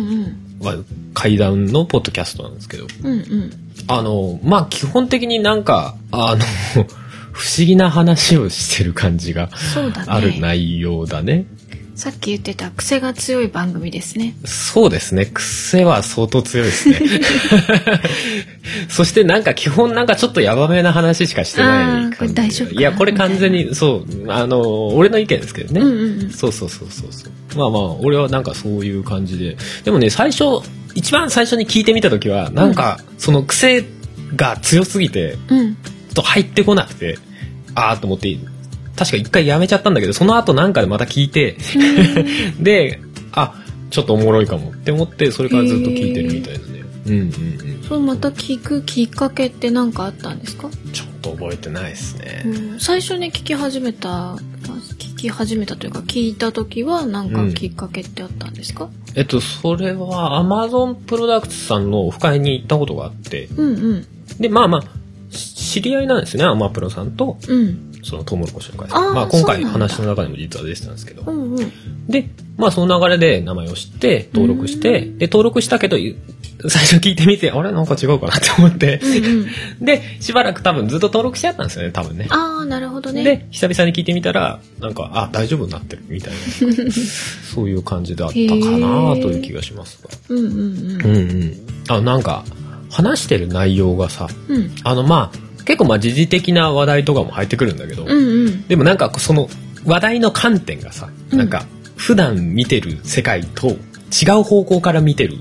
[0.62, 0.76] は
[1.14, 3.51] 怪談のポッドキャストなんですけど、うんうん。
[3.88, 6.43] あのーまあ、基本的になんか、あの、
[7.32, 9.49] 不思議な話をしてる感じが
[10.07, 11.45] ある内容だね。
[12.00, 15.26] さっき言ってた癖が強い番組ですねそうですね。
[15.26, 16.97] 癖は相当強いですね。
[18.88, 22.34] そしてなんか基本なんかちょっとヤバめな話しかしてない感じ。
[22.34, 25.82] 大丈夫いや、これ完全に、そう、あの、俺の意見ですけどね。
[25.82, 27.58] うんうんうんそうそうそうそうそう。
[27.58, 29.58] まあまあ、俺はなんかそういう感じで。
[29.84, 30.45] でもね、最初、
[30.95, 33.84] 一番最初に聞いてみた時は、なんか、その癖
[34.38, 35.78] が強すぎて、うん
[36.14, 37.18] と入ってこなくて、
[37.76, 38.38] ああと思って、
[39.00, 41.56] 確か一回やめちゃったんだけど、その後なんかでまた聞いて、
[42.60, 43.00] で、
[43.32, 43.56] あ、
[43.91, 46.60] ちょっとおもろいかもって思って、それからずっと聞いてるみたいで。
[46.60, 46.84] すね。
[47.06, 47.84] うんうんうん。
[47.88, 52.43] それまた聞くきっかけって何かあったんですか、ちょっと覚えてないですね。
[52.45, 54.38] うん、最初に聞き始めたまあ
[54.97, 64.06] 聞き始めたというか聞いた時は何かきっかけってあったんですか、えっと、それは Amazon プロダクツさんのオフ会に行ったことがあって、うん、うん。
[64.39, 68.95] で、まあまあ、し知り合いなんですね、アマプロさんと、うんそのトウモロコシの会社。
[68.95, 71.32] あーまあ今回話の中でも実は出てたんですけどう。
[71.32, 71.72] んうん
[72.08, 72.28] で、
[72.58, 75.97] まあその流れで名前を知って、登録して、で、登録したけど、
[76.68, 77.72] 最初聞いてみて、あれ？
[77.72, 79.47] なんか違うかなって思って、うんうん
[79.86, 82.28] で、しばらく多分ずっと登録してあったんですよね、多分ね。
[82.30, 86.91] ああなるほどねで、久々に聞いてみたら、なんか、あ、大丈夫になってるみたいな、
[87.54, 88.47] そういう感じだったかな
[89.22, 90.10] という気がしますが。
[90.30, 91.54] うんうんうんうんうん。
[91.88, 92.43] あ、なんか、
[92.89, 99.47] 話してる内容がさ、うんあの、まあ、結構まあ時事的な話題とかも入ってくるんだけど、うんうんでもなんかその
[99.86, 101.63] 話題の観点がさ、うんなんか
[101.95, 105.38] 普段見てる世界と違う方向から見てる。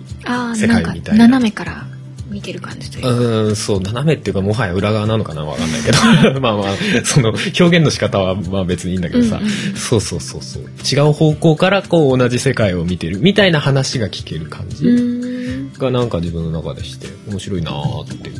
[0.54, 1.86] 世界みたいな斜めから
[2.28, 5.98] 見てる感じというかうーん、そう、斜めっていうかもはや裏側なのかなわかんないけど。
[6.40, 6.74] まあまあ、
[7.04, 10.62] その表現の仕方はまあ別にいいんだけどさ、うんうんそうそうそうそう。
[10.84, 14.84] 違う方向からこう同じ世界を見てるみたいな話が聞ける感じ。
[15.78, 18.30] がなんか自分の中でして面白いなーって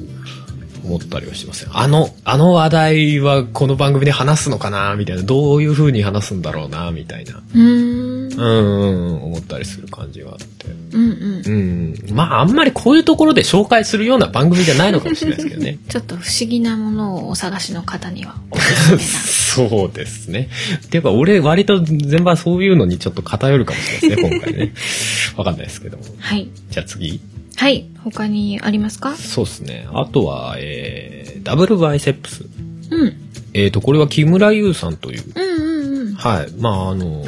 [0.85, 1.71] 思ったりはしてますよ。
[1.75, 10.69] あの、あの話題はこの番組で話すのかなみたいな、どういう風に話すんだろうなみたいな、うーんうんうんうん、思ったりする感じがあって。
[10.93, 12.15] うんうんうん。
[12.15, 15.79] まああんまりこういうところで紹介するような番組じゃないのかもしれないですけどね。
[15.89, 20.49] ちょっと不思議なものをお探しの方にはそうですね。
[20.85, 24.73] っていうか俺割と全般そういうのにちょっと偏るかもしれないですね、今回ね。
[25.37, 26.05] わかんないですけども。
[26.19, 27.21] はいじゃあ次。
[27.59, 27.91] はい。
[28.05, 29.17] 他にありますか？
[29.17, 29.89] そうですね。
[29.93, 32.45] あとは、えー、ダブルバイセップス。
[32.91, 33.15] うん。
[33.53, 36.15] えーと、これは木村優さんという、うんうんうん。
[36.15, 37.25] はい、まあ、あの、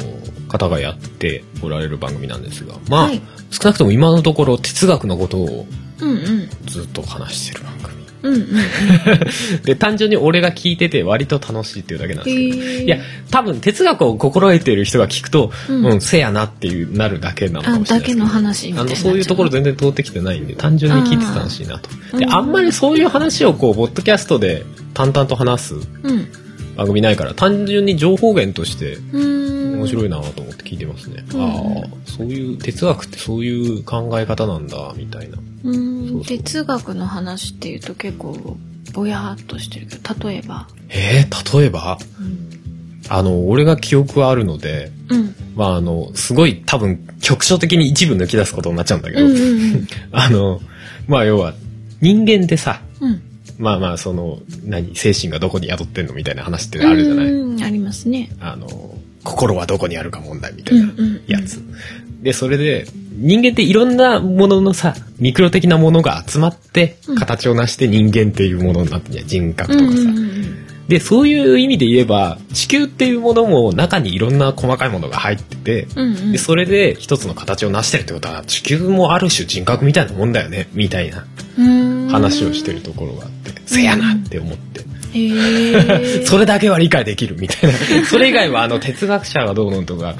[0.47, 3.21] 方がやっておられる番組なんですが、まあ、はい。
[3.49, 5.67] 少なくとも今のところ哲学のことを
[5.99, 6.49] うんうん。
[6.65, 8.00] ずっと話してる番組。
[8.23, 8.47] うん。
[9.63, 12.23] で、単純に俺が聞いてて割と楽しいっていうだけなん。
[12.25, 12.97] ですけど、いや、
[13.29, 17.99] 多分哲学を心得ている人が聞くと、ううん、せやなっていうなるだけなのかもしれない。
[18.01, 20.47] だけの話あの、そういうところ全然通ってきてないん。
[20.47, 21.89] で、単純に聞いてて楽しいなと。
[22.17, 22.51] で、あん。
[22.51, 24.63] まりそういう話をこう、ポッドキャストで
[24.93, 25.75] 淡々と話す
[26.75, 31.23] 番組ないから、単純に情報源として面白いなと思って聞いてますね。
[31.33, 34.67] ああ、そういう、哲学ってそういう考え方なん。
[34.67, 35.37] だ、みたいな。
[35.63, 35.77] う
[36.19, 36.23] ん。
[36.23, 38.57] 哲学の話っていうと結構
[38.93, 40.67] ぼやーっとしてるけど例えば。
[40.89, 41.97] えー、例えば？
[42.19, 42.51] うん。
[43.09, 45.35] あの、俺が記憶はあるので、うん。
[45.55, 50.61] まああの、すごい多分局所的に一部抜き出すことになっちゃうんだけど、うんうん あの、
[51.07, 51.53] まあ要は、
[51.99, 53.21] 人間ってさ、うん。
[53.57, 58.31] まあまあその、何、精神がどこに宿ってんのみたいな話ってあるじゃない、うんありますね。
[58.39, 61.21] あの、心はどこにあるか問題みたいなうんうん。
[61.27, 61.61] やつ。
[62.21, 69.27] で、それで、人間っていろんなもののさ、ミクロ的なものが集まってうん、形を成して人間っていうものになってんじゃん。
[69.27, 69.97] 人格とかさ。
[70.87, 81.25] で、そういう意味で言えば、地球っていうものも中にいろんな細かいものが入ってて、うんうんで、それで一つの形を成してるってことは、地球もある種人格みたいなもんだよね、みたいな
[81.57, 84.90] うん話をしてるところがあって、せやなって思って。
[86.25, 88.05] それだけは理解できるみたいな。
[88.05, 90.15] それ以外はあの哲学者がどうのとか、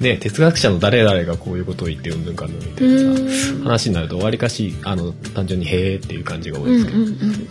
[0.00, 7.48] ね、哲学者の誰々がこういうことを言ってうんぬんかんぬんみたいなさ、話になるとわりかし、あの、単純にへーっていう感じが多うんうんいですけど、うん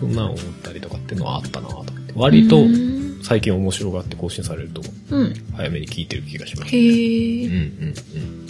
[0.00, 1.92] そんなん思ったりとかっていうのはあったなと思って。
[2.14, 4.80] 割とうん最近面白がって更新されると
[5.10, 6.74] うん早めに聞いてる気がします。
[6.74, 7.94] へうんえうん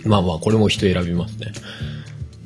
[0.05, 0.11] うん。
[0.11, 1.53] まあまあ、これも人選びますね。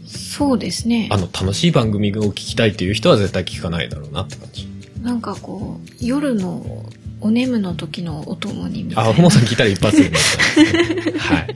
[0.06, 4.68] そうですねあの、楽しい番組を聞きたいっていう人は絶対聞かないだろうなって感じ。
[5.02, 6.84] なんかこう夜の
[7.20, 9.10] お眠の時のお供にみたいな。
[9.10, 10.10] あ、ふもさん聞いたら一発で。
[11.18, 11.54] はい。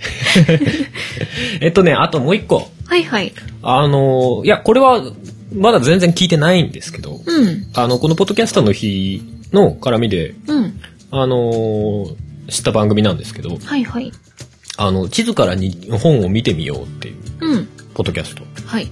[1.60, 2.68] えっとね、あともう一個。
[2.84, 3.32] はいはい。
[3.62, 5.02] あの、いや、これは、
[5.52, 7.66] まだ全然聞いてないんですけど、うん。
[7.74, 10.80] あの、このポッドキャストの日の絡みで、うん。
[11.10, 12.06] あの、
[12.48, 14.12] 知った番組なんですけど、はいはい。
[14.76, 17.68] あの、地図からに本を見てみようっていう、うん。
[17.94, 18.88] ポッドキャスト、はい。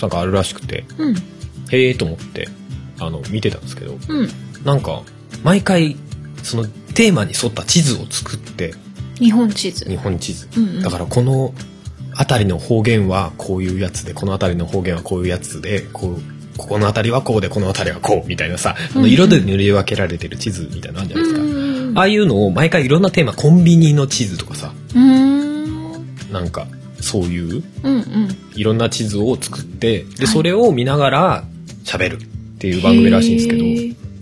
[0.00, 1.14] なんかあるらしくて、うん。
[1.14, 2.48] へえーと思って、
[2.98, 4.28] あの、見てたんですけど、うん。
[4.64, 5.02] なんか、
[5.42, 5.96] 毎回、
[6.42, 8.74] そのテーマに沿った地図を作って、
[9.18, 9.84] 日本地図。
[9.86, 10.48] 日本地図。
[10.56, 10.82] うんうん。
[10.82, 11.54] だからこの
[12.14, 19.02] 辺りの方言はこういうやつで、この辺りの方言はこういうやつで、こう、ここの辺りはこうで、この辺りはこう、みたいなさ、あうんうん。
[19.02, 21.42] の色で塗り分けられてる地図みたいなのあるじゃないですか。
[21.42, 26.30] うんああいうのを毎回いろんなテーマ、コンビニの地図とかさ、ん。
[26.30, 26.66] なんか、
[27.00, 28.36] そういううんうん。
[28.54, 31.44] いろんな地図を作って、で、それを見ながら
[31.84, 32.18] 喋る
[32.56, 33.64] っていう番組らしいんですけど、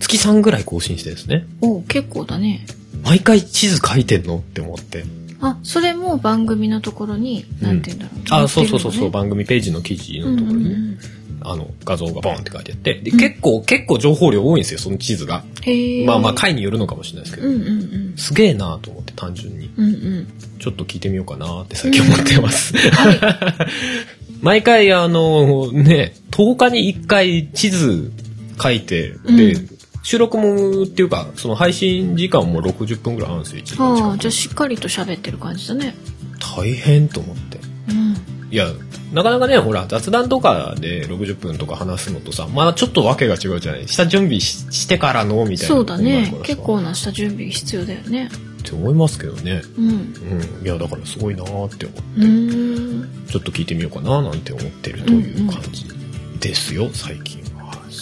[0.00, 1.46] 月3ぐらい更新してですね。
[1.60, 2.66] お結構だね
[3.04, 5.04] 毎回地図書いてんのって思って。
[5.40, 8.44] あ、それも番組のところに、なんて言うんだろう。
[8.44, 10.98] あ、そうそうそうそう、番組ページの記事るのところに、うんうんうん
[11.46, 15.44] あの、画像がボンって書いてあって、で、結構、結構情報量多いんですよ、その地図が。
[16.06, 17.70] まあまあ、回によるのかもしれないですけど、うんうんう
[18.14, 18.14] ん。
[18.16, 19.70] すげえなと思って、単純に。
[19.76, 20.26] うんうん。
[20.58, 22.72] ちょっと聞いてみようかなって最近思ってます。
[24.40, 28.10] 毎回、あの、ね、10日に1回地図
[28.60, 29.68] 書いて、で、うん
[30.04, 35.94] 収録もっていうか、その配信時間も60分ぐらいあるんですよ、1時間近ああ、くじゃあしっかりと喋ってる感じだね。
[36.56, 37.58] 大変と思って。
[37.88, 38.52] うん。
[38.52, 38.66] いや、
[39.14, 43.88] なかなかね、ほら、雑談とかで60分とか話すのとさ、まあちょっとわけが違うじゃない。
[43.88, 45.74] 下準備ししてからのみたいな。
[45.74, 48.28] そうだね結構な下準備必要だよね。
[48.58, 49.62] って思いますけどね。
[49.78, 49.88] うん。
[49.88, 50.66] うん。
[50.66, 53.26] いや、だからすごいなーって思って、うーん。
[53.26, 55.86] ちょっと聞いてみようかななんて思ってるという感じ
[56.40, 57.43] ですよ、最近は。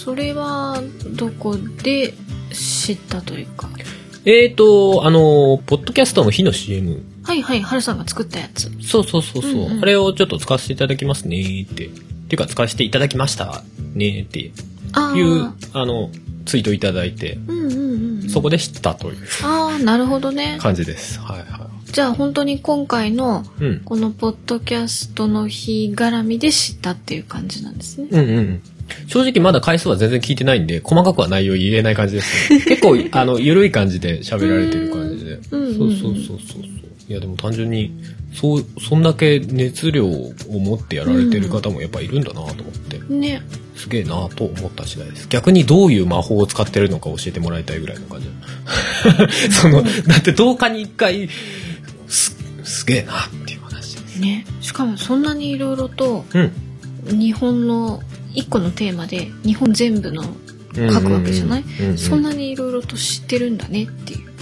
[0.03, 2.15] それは、どこで
[2.53, 3.69] 知ったというか？
[4.25, 7.03] えーと、あの、ポッドキャストの日の CM。
[7.23, 8.69] はいはい、はるさんが作ったやつ。
[8.83, 11.87] そうそうそうそう、うんうんあれをちょっと使わせていただきますねーって。
[11.87, 13.63] っていうか、使わせていただきました
[13.95, 14.41] ねーって。
[14.41, 16.11] いう、あの、
[16.47, 18.29] ツイートいただいて、うんうんうん。
[18.29, 20.59] そこで知ったというああ、なるほどね。
[20.61, 21.21] 感じです。
[21.21, 23.45] はいはじゃあ本当に今回の。
[23.85, 28.09] このポッドキャストの日絡みで知ったっていう感じなんですね。
[28.11, 28.63] うんうんうん。
[29.07, 32.61] 正直まだ回数は全然聞いてないんで、細かくは内容言えない感じですね。
[32.67, 35.39] 結構、あの、ゆるい感じで喋られてる感じで。
[35.51, 36.63] うんうんそうそうそうそうそう。
[37.09, 37.93] いやでも単純に、
[38.33, 43.43] そう、そんだけ熱量を持ってやられてる方もやっぱいるんだなと思って、ね。
[43.77, 45.27] すげえなと思った次第です。
[45.29, 48.29] 逆にどういう魔法を使ってるのか教えてもらいたいぐらいの感じ。
[49.51, 51.29] その、だって10日に1回、
[52.09, 54.21] す、すげえなっていう話です。
[54.21, 54.47] ね。
[54.61, 56.53] しかもそんなにいろいろとうん。
[57.11, 58.01] 日本の
[58.35, 60.23] 一個のテーマで日本全部の
[60.75, 64.33] 書くわけじゃない、うんうんそんなにいろいろと知ってるんだねっていう。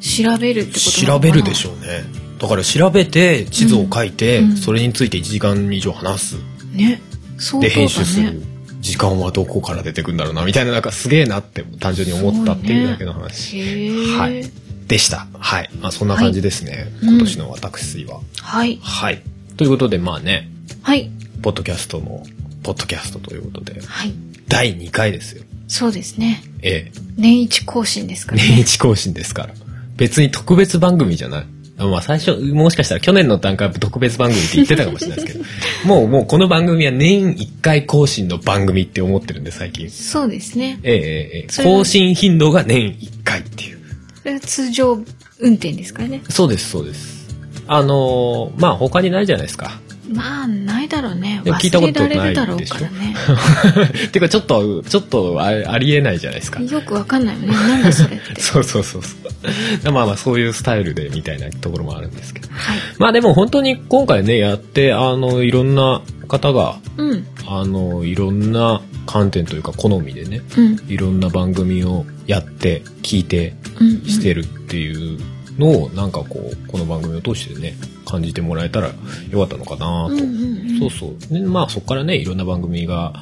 [0.00, 2.04] 調べるってことな調べるでしょうね。
[2.38, 6.36] だから調べて、地図を書いて、うんうんそれについて1時間以上話す。
[6.72, 7.00] ね。
[7.38, 8.46] そうで、だ編集するね。。
[8.80, 13.58] 時間はどこから出てくんだろうな、みたいな、なんかすげえなって単純に思ったっていうだけの話。
[13.58, 14.16] へえ。
[14.16, 14.44] はい。
[14.86, 15.26] でした。
[15.38, 15.70] はい。
[15.80, 16.92] まあそんな感じですね。
[17.02, 18.20] うん今年の私は。
[18.40, 18.78] はい。
[18.82, 19.22] はい。
[19.56, 20.48] ということで、まあね、
[20.82, 21.10] はい。
[21.42, 22.22] ポッドキャストの、
[22.62, 24.12] ポッドキャストということで、はい。
[24.48, 25.44] 第2回ですよ。
[25.68, 26.42] そうですね。
[26.62, 26.92] ええ。
[27.16, 28.60] 年一更新ですから年ね。
[28.60, 29.54] 一更新ですから。
[29.96, 31.46] 別に特別番組じゃない。
[31.78, 35.44] あまあ最初、もしかしたら去年の段階は特別番組って言ってたかもしれないですけど、
[35.86, 39.88] もうもうこの番組は年1回更新の番組って思ってるんで最近。
[39.90, 40.80] そうですね。
[40.82, 43.78] ええええ更新頻度が年1回っていう。
[44.22, 44.94] それは通常
[45.38, 46.22] 運転ですからね。
[46.28, 47.28] そうです、そうです。
[47.68, 49.80] あのーまあ他にないじゃないですか。
[50.08, 51.42] まあ、ないだろうね。
[51.44, 53.14] 忘れられるだろうからね。
[54.10, 56.62] てかちょっと、ちょっとあありえないじゃないですか。
[56.62, 57.48] よくわかんないよね。
[57.48, 58.40] なんだそれって。
[58.40, 59.08] そうそうそうそ
[59.88, 59.92] う。
[59.92, 62.48] まあまあそういうスタイルでみたいなところもあるんですけど。
[62.50, 62.78] はい。
[62.98, 67.26] まあでも本当に今回ね、やって、あの、いろんな方が、うん。
[67.46, 70.80] あの、いろんな観点というか好みでね、うん。
[70.88, 74.04] いろんな番組をやって、聞いて、うん。
[74.06, 75.18] してるっていう
[75.58, 77.74] のを、なんかこう、この番組を通してね、
[78.08, 80.06] 感じてもらえたらよかったのかなと。
[80.08, 80.26] うんうん
[80.72, 81.34] うんそうそう。
[81.34, 83.12] で、まあそこからね、いろんな番組が、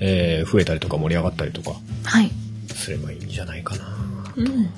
[0.00, 1.72] えー増えたりとか盛り上がったりとか
[2.04, 2.30] はい。
[2.74, 3.84] すればいいんじゃないかな。
[4.36, 4.70] うん。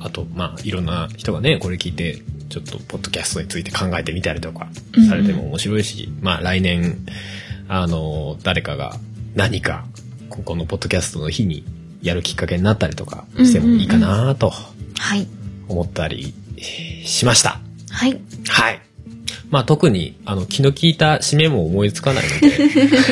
[0.00, 6.98] あと、まあいろんな人がね、これ聞いて、ちょっとポッドキャストについて考えてみたりとかうんうんされても面白いし、まあ来年、
[7.68, 8.96] あの、誰かが
[9.34, 9.84] 何か、
[10.28, 11.64] ここのポッドキャストの日に
[12.02, 15.26] やるきっかけになったりとかしてもいいかなとはい。
[15.68, 16.32] 思ったり
[17.04, 17.60] しました。
[17.90, 18.20] はい。
[18.48, 18.80] はい。
[19.50, 22.50] まあ特に、あの、気の利いた締めも思いつかないので、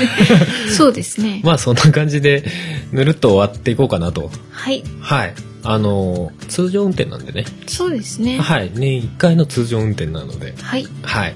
[0.71, 1.41] そうですね。
[1.45, 2.45] まあそんな感じで、
[2.93, 4.31] ぬるっと終わっていこうかなと。
[4.51, 4.83] はい。
[5.01, 5.35] はい。
[5.65, 7.45] あの、通常運転なんでね。
[7.67, 8.39] そうですね。
[8.39, 8.71] はい。
[8.73, 10.55] 年1回の通常運転なので。
[10.63, 10.87] はい。
[11.03, 11.35] はい。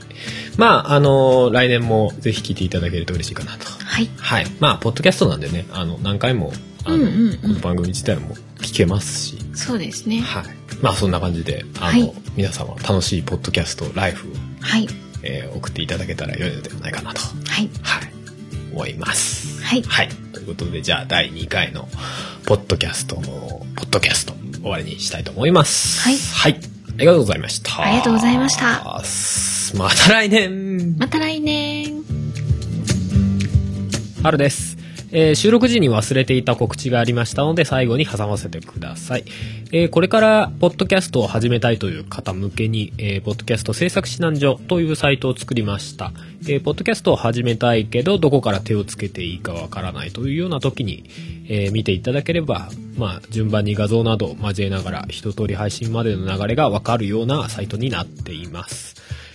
[0.57, 3.67] まあ、あの、来年もぜひ聞いていただけると嬉しいかなと。
[3.85, 4.09] はい。
[4.17, 4.47] はい。
[4.61, 6.53] まあ、ポッドキャストなんでね、あの、何回も、
[6.85, 10.21] あの、うんうんうんこの番組自体も聞けますし、そうですね。
[10.21, 10.45] はい。
[10.81, 14.31] まあ、そんな感じで、あの、はい皆様楽しいポッドキャストライフを、
[14.63, 14.89] はい。
[15.23, 17.71] えー送っていただけたら良いのではないかなと、はい。
[17.83, 18.13] はい。
[18.73, 19.63] 思います。
[19.63, 19.83] はい。
[19.83, 20.09] はい。
[20.33, 21.89] ということで、じゃあ、第2回の、
[22.47, 23.23] ポッドキャストの、
[23.77, 26.01] ポッドキャスト、終わりにしたいと思います。
[26.01, 26.61] はいはい。
[26.89, 27.83] ありがとうございました。
[27.83, 29.03] ありがとうございました。
[29.77, 32.03] また来年また来年。
[34.23, 34.82] 春です。
[35.15, 39.25] えー収録時に忘れていた告知がありましたので、最後に挟ませてください。
[39.71, 46.13] えーこれから、ポッドキャストを始めたいという方向けに、えーポッドキャスト制作指南所というサイトを作りました。
[46.45, 51.05] えーポッドキャストを始めたいけど、どこから手をつけていいかわからないというような時に、
[51.49, 58.92] えー見ていただければ、まあ、順番に画像などを交えながら、一通り配信までの流れがわかるようなサイトになっています。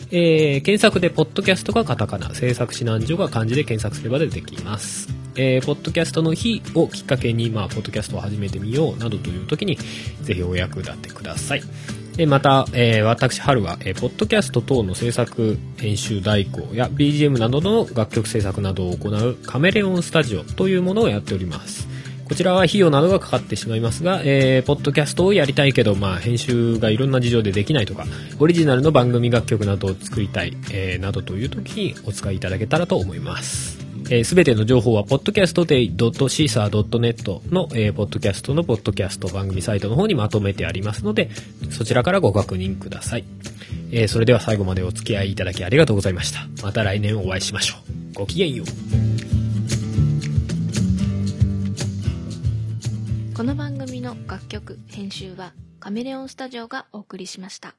[0.10, 5.10] えー検索で、ポッドキャストがカタカナ、制作指南所が漢字で検索すれば出てきます。
[5.36, 9.78] えーポッドキャストの日をきっかけに、まあ、ポッドキャストを始めてみようなどという時に、
[10.22, 11.64] ぜひお役立てください。
[12.18, 21.87] えまた、えー私、春は、えーポッドキャスト等の制作、編集代行や BGM などの楽曲制作などを行うカメレオンスタジオというものをやっております。
[22.28, 28.04] こちらは費用などがかかってしまいますが、えー、ポッドキャストをやりたいけど、まあ、編集がいろんな事情でできないとか、
[28.38, 33.78] オリジナルの番組楽曲などを作りたい、えーなどという時にお使いいただけたらと思います。
[34.10, 41.30] えー、ての情報は、podcastday.caesar.net の、えー、ポッドキャストのポッドキャスト番組サイトの方にまとめてありますので、
[41.72, 43.24] そちらからご確認ください。
[43.91, 46.45] えーそれでは最後までお付き合いいただきありがとうございました。
[46.62, 47.76] また来年お会いしましょ
[48.14, 48.16] う。
[48.16, 48.68] ごきげんよう。
[53.38, 57.78] この番組の楽曲編集はカメレオンスタジオがお送りしました。